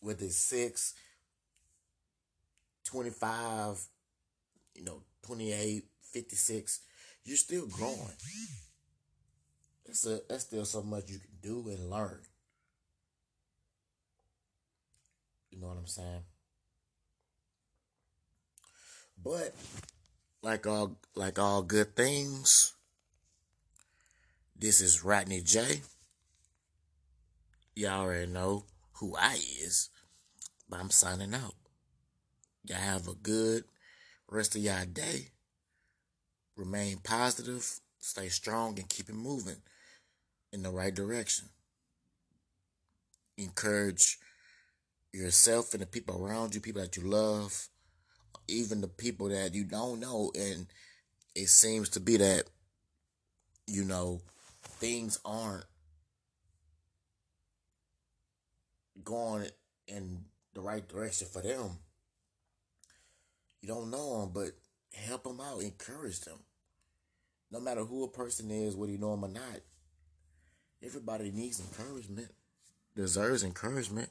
whether 0.00 0.24
it's 0.24 0.36
6 0.36 0.94
25 2.84 3.80
you 4.74 4.84
know 4.84 5.02
28 5.22 5.84
56 6.12 6.80
you're 7.24 7.36
still 7.36 7.66
growing. 7.66 7.98
That's, 9.86 10.06
a, 10.06 10.20
that's 10.28 10.44
still 10.44 10.64
so 10.64 10.82
much 10.82 11.04
you 11.08 11.18
can 11.18 11.36
do 11.40 11.68
and 11.68 11.90
learn. 11.90 12.20
You 15.50 15.60
know 15.60 15.68
what 15.68 15.76
i'm 15.76 15.86
saying? 15.86 16.22
But 19.22 19.54
like 20.42 20.66
all 20.66 20.98
like 21.14 21.38
all 21.38 21.62
good 21.62 21.94
things, 21.94 22.72
this 24.62 24.80
is 24.80 25.02
Rodney 25.02 25.40
Jay. 25.40 25.80
Y'all 27.74 28.02
already 28.02 28.30
know 28.30 28.62
who 28.92 29.16
I 29.18 29.34
is, 29.34 29.90
but 30.70 30.78
I'm 30.78 30.90
signing 30.90 31.34
out. 31.34 31.54
Y'all 32.64 32.78
have 32.78 33.08
a 33.08 33.14
good 33.14 33.64
rest 34.28 34.54
of 34.54 34.62
y'all 34.62 34.86
day. 34.86 35.30
Remain 36.54 36.98
positive, 37.02 37.80
stay 37.98 38.28
strong, 38.28 38.78
and 38.78 38.88
keep 38.88 39.08
it 39.08 39.16
moving 39.16 39.56
in 40.52 40.62
the 40.62 40.70
right 40.70 40.94
direction. 40.94 41.48
Encourage 43.36 44.16
yourself 45.12 45.74
and 45.74 45.82
the 45.82 45.86
people 45.86 46.24
around 46.24 46.54
you, 46.54 46.60
people 46.60 46.82
that 46.82 46.96
you 46.96 47.02
love, 47.02 47.66
even 48.46 48.80
the 48.80 48.86
people 48.86 49.28
that 49.28 49.54
you 49.54 49.64
don't 49.64 49.98
know. 49.98 50.30
And 50.36 50.68
it 51.34 51.48
seems 51.48 51.88
to 51.88 52.00
be 52.00 52.16
that, 52.18 52.44
you 53.66 53.84
know, 53.84 54.20
things 54.82 55.20
aren't 55.24 55.64
going 59.04 59.46
in 59.86 60.24
the 60.54 60.60
right 60.60 60.86
direction 60.88 61.28
for 61.32 61.40
them. 61.40 61.78
You 63.60 63.68
don't 63.68 63.92
know 63.92 64.22
them, 64.22 64.30
but 64.34 64.50
help 64.92 65.22
them 65.22 65.40
out, 65.40 65.62
encourage 65.62 66.22
them. 66.22 66.40
No 67.52 67.60
matter 67.60 67.84
who 67.84 68.02
a 68.02 68.08
person 68.08 68.50
is, 68.50 68.74
whether 68.74 68.90
you 68.90 68.98
know 68.98 69.12
them 69.12 69.24
or 69.24 69.28
not, 69.28 69.60
everybody 70.84 71.30
needs 71.30 71.60
encouragement, 71.60 72.32
deserves 72.96 73.44
encouragement. 73.44 74.08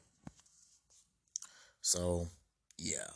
So, 1.82 2.28
yeah. 2.78 3.10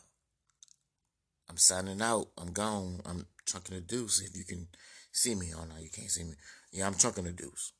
I'm 1.48 1.56
signing 1.56 2.02
out. 2.02 2.26
I'm 2.36 2.52
gone. 2.52 3.00
I'm 3.06 3.24
chunking 3.46 3.76
the 3.76 3.80
deuce. 3.80 4.20
If 4.20 4.36
you 4.36 4.44
can 4.44 4.66
see 5.10 5.34
me, 5.34 5.52
oh 5.56 5.64
no, 5.64 5.80
you 5.80 5.88
can't 5.88 6.10
see 6.10 6.24
me. 6.24 6.34
Yeah, 6.76 6.86
I'm 6.86 6.94
chunking 6.94 7.24
the 7.24 7.32
deuce. 7.32 7.72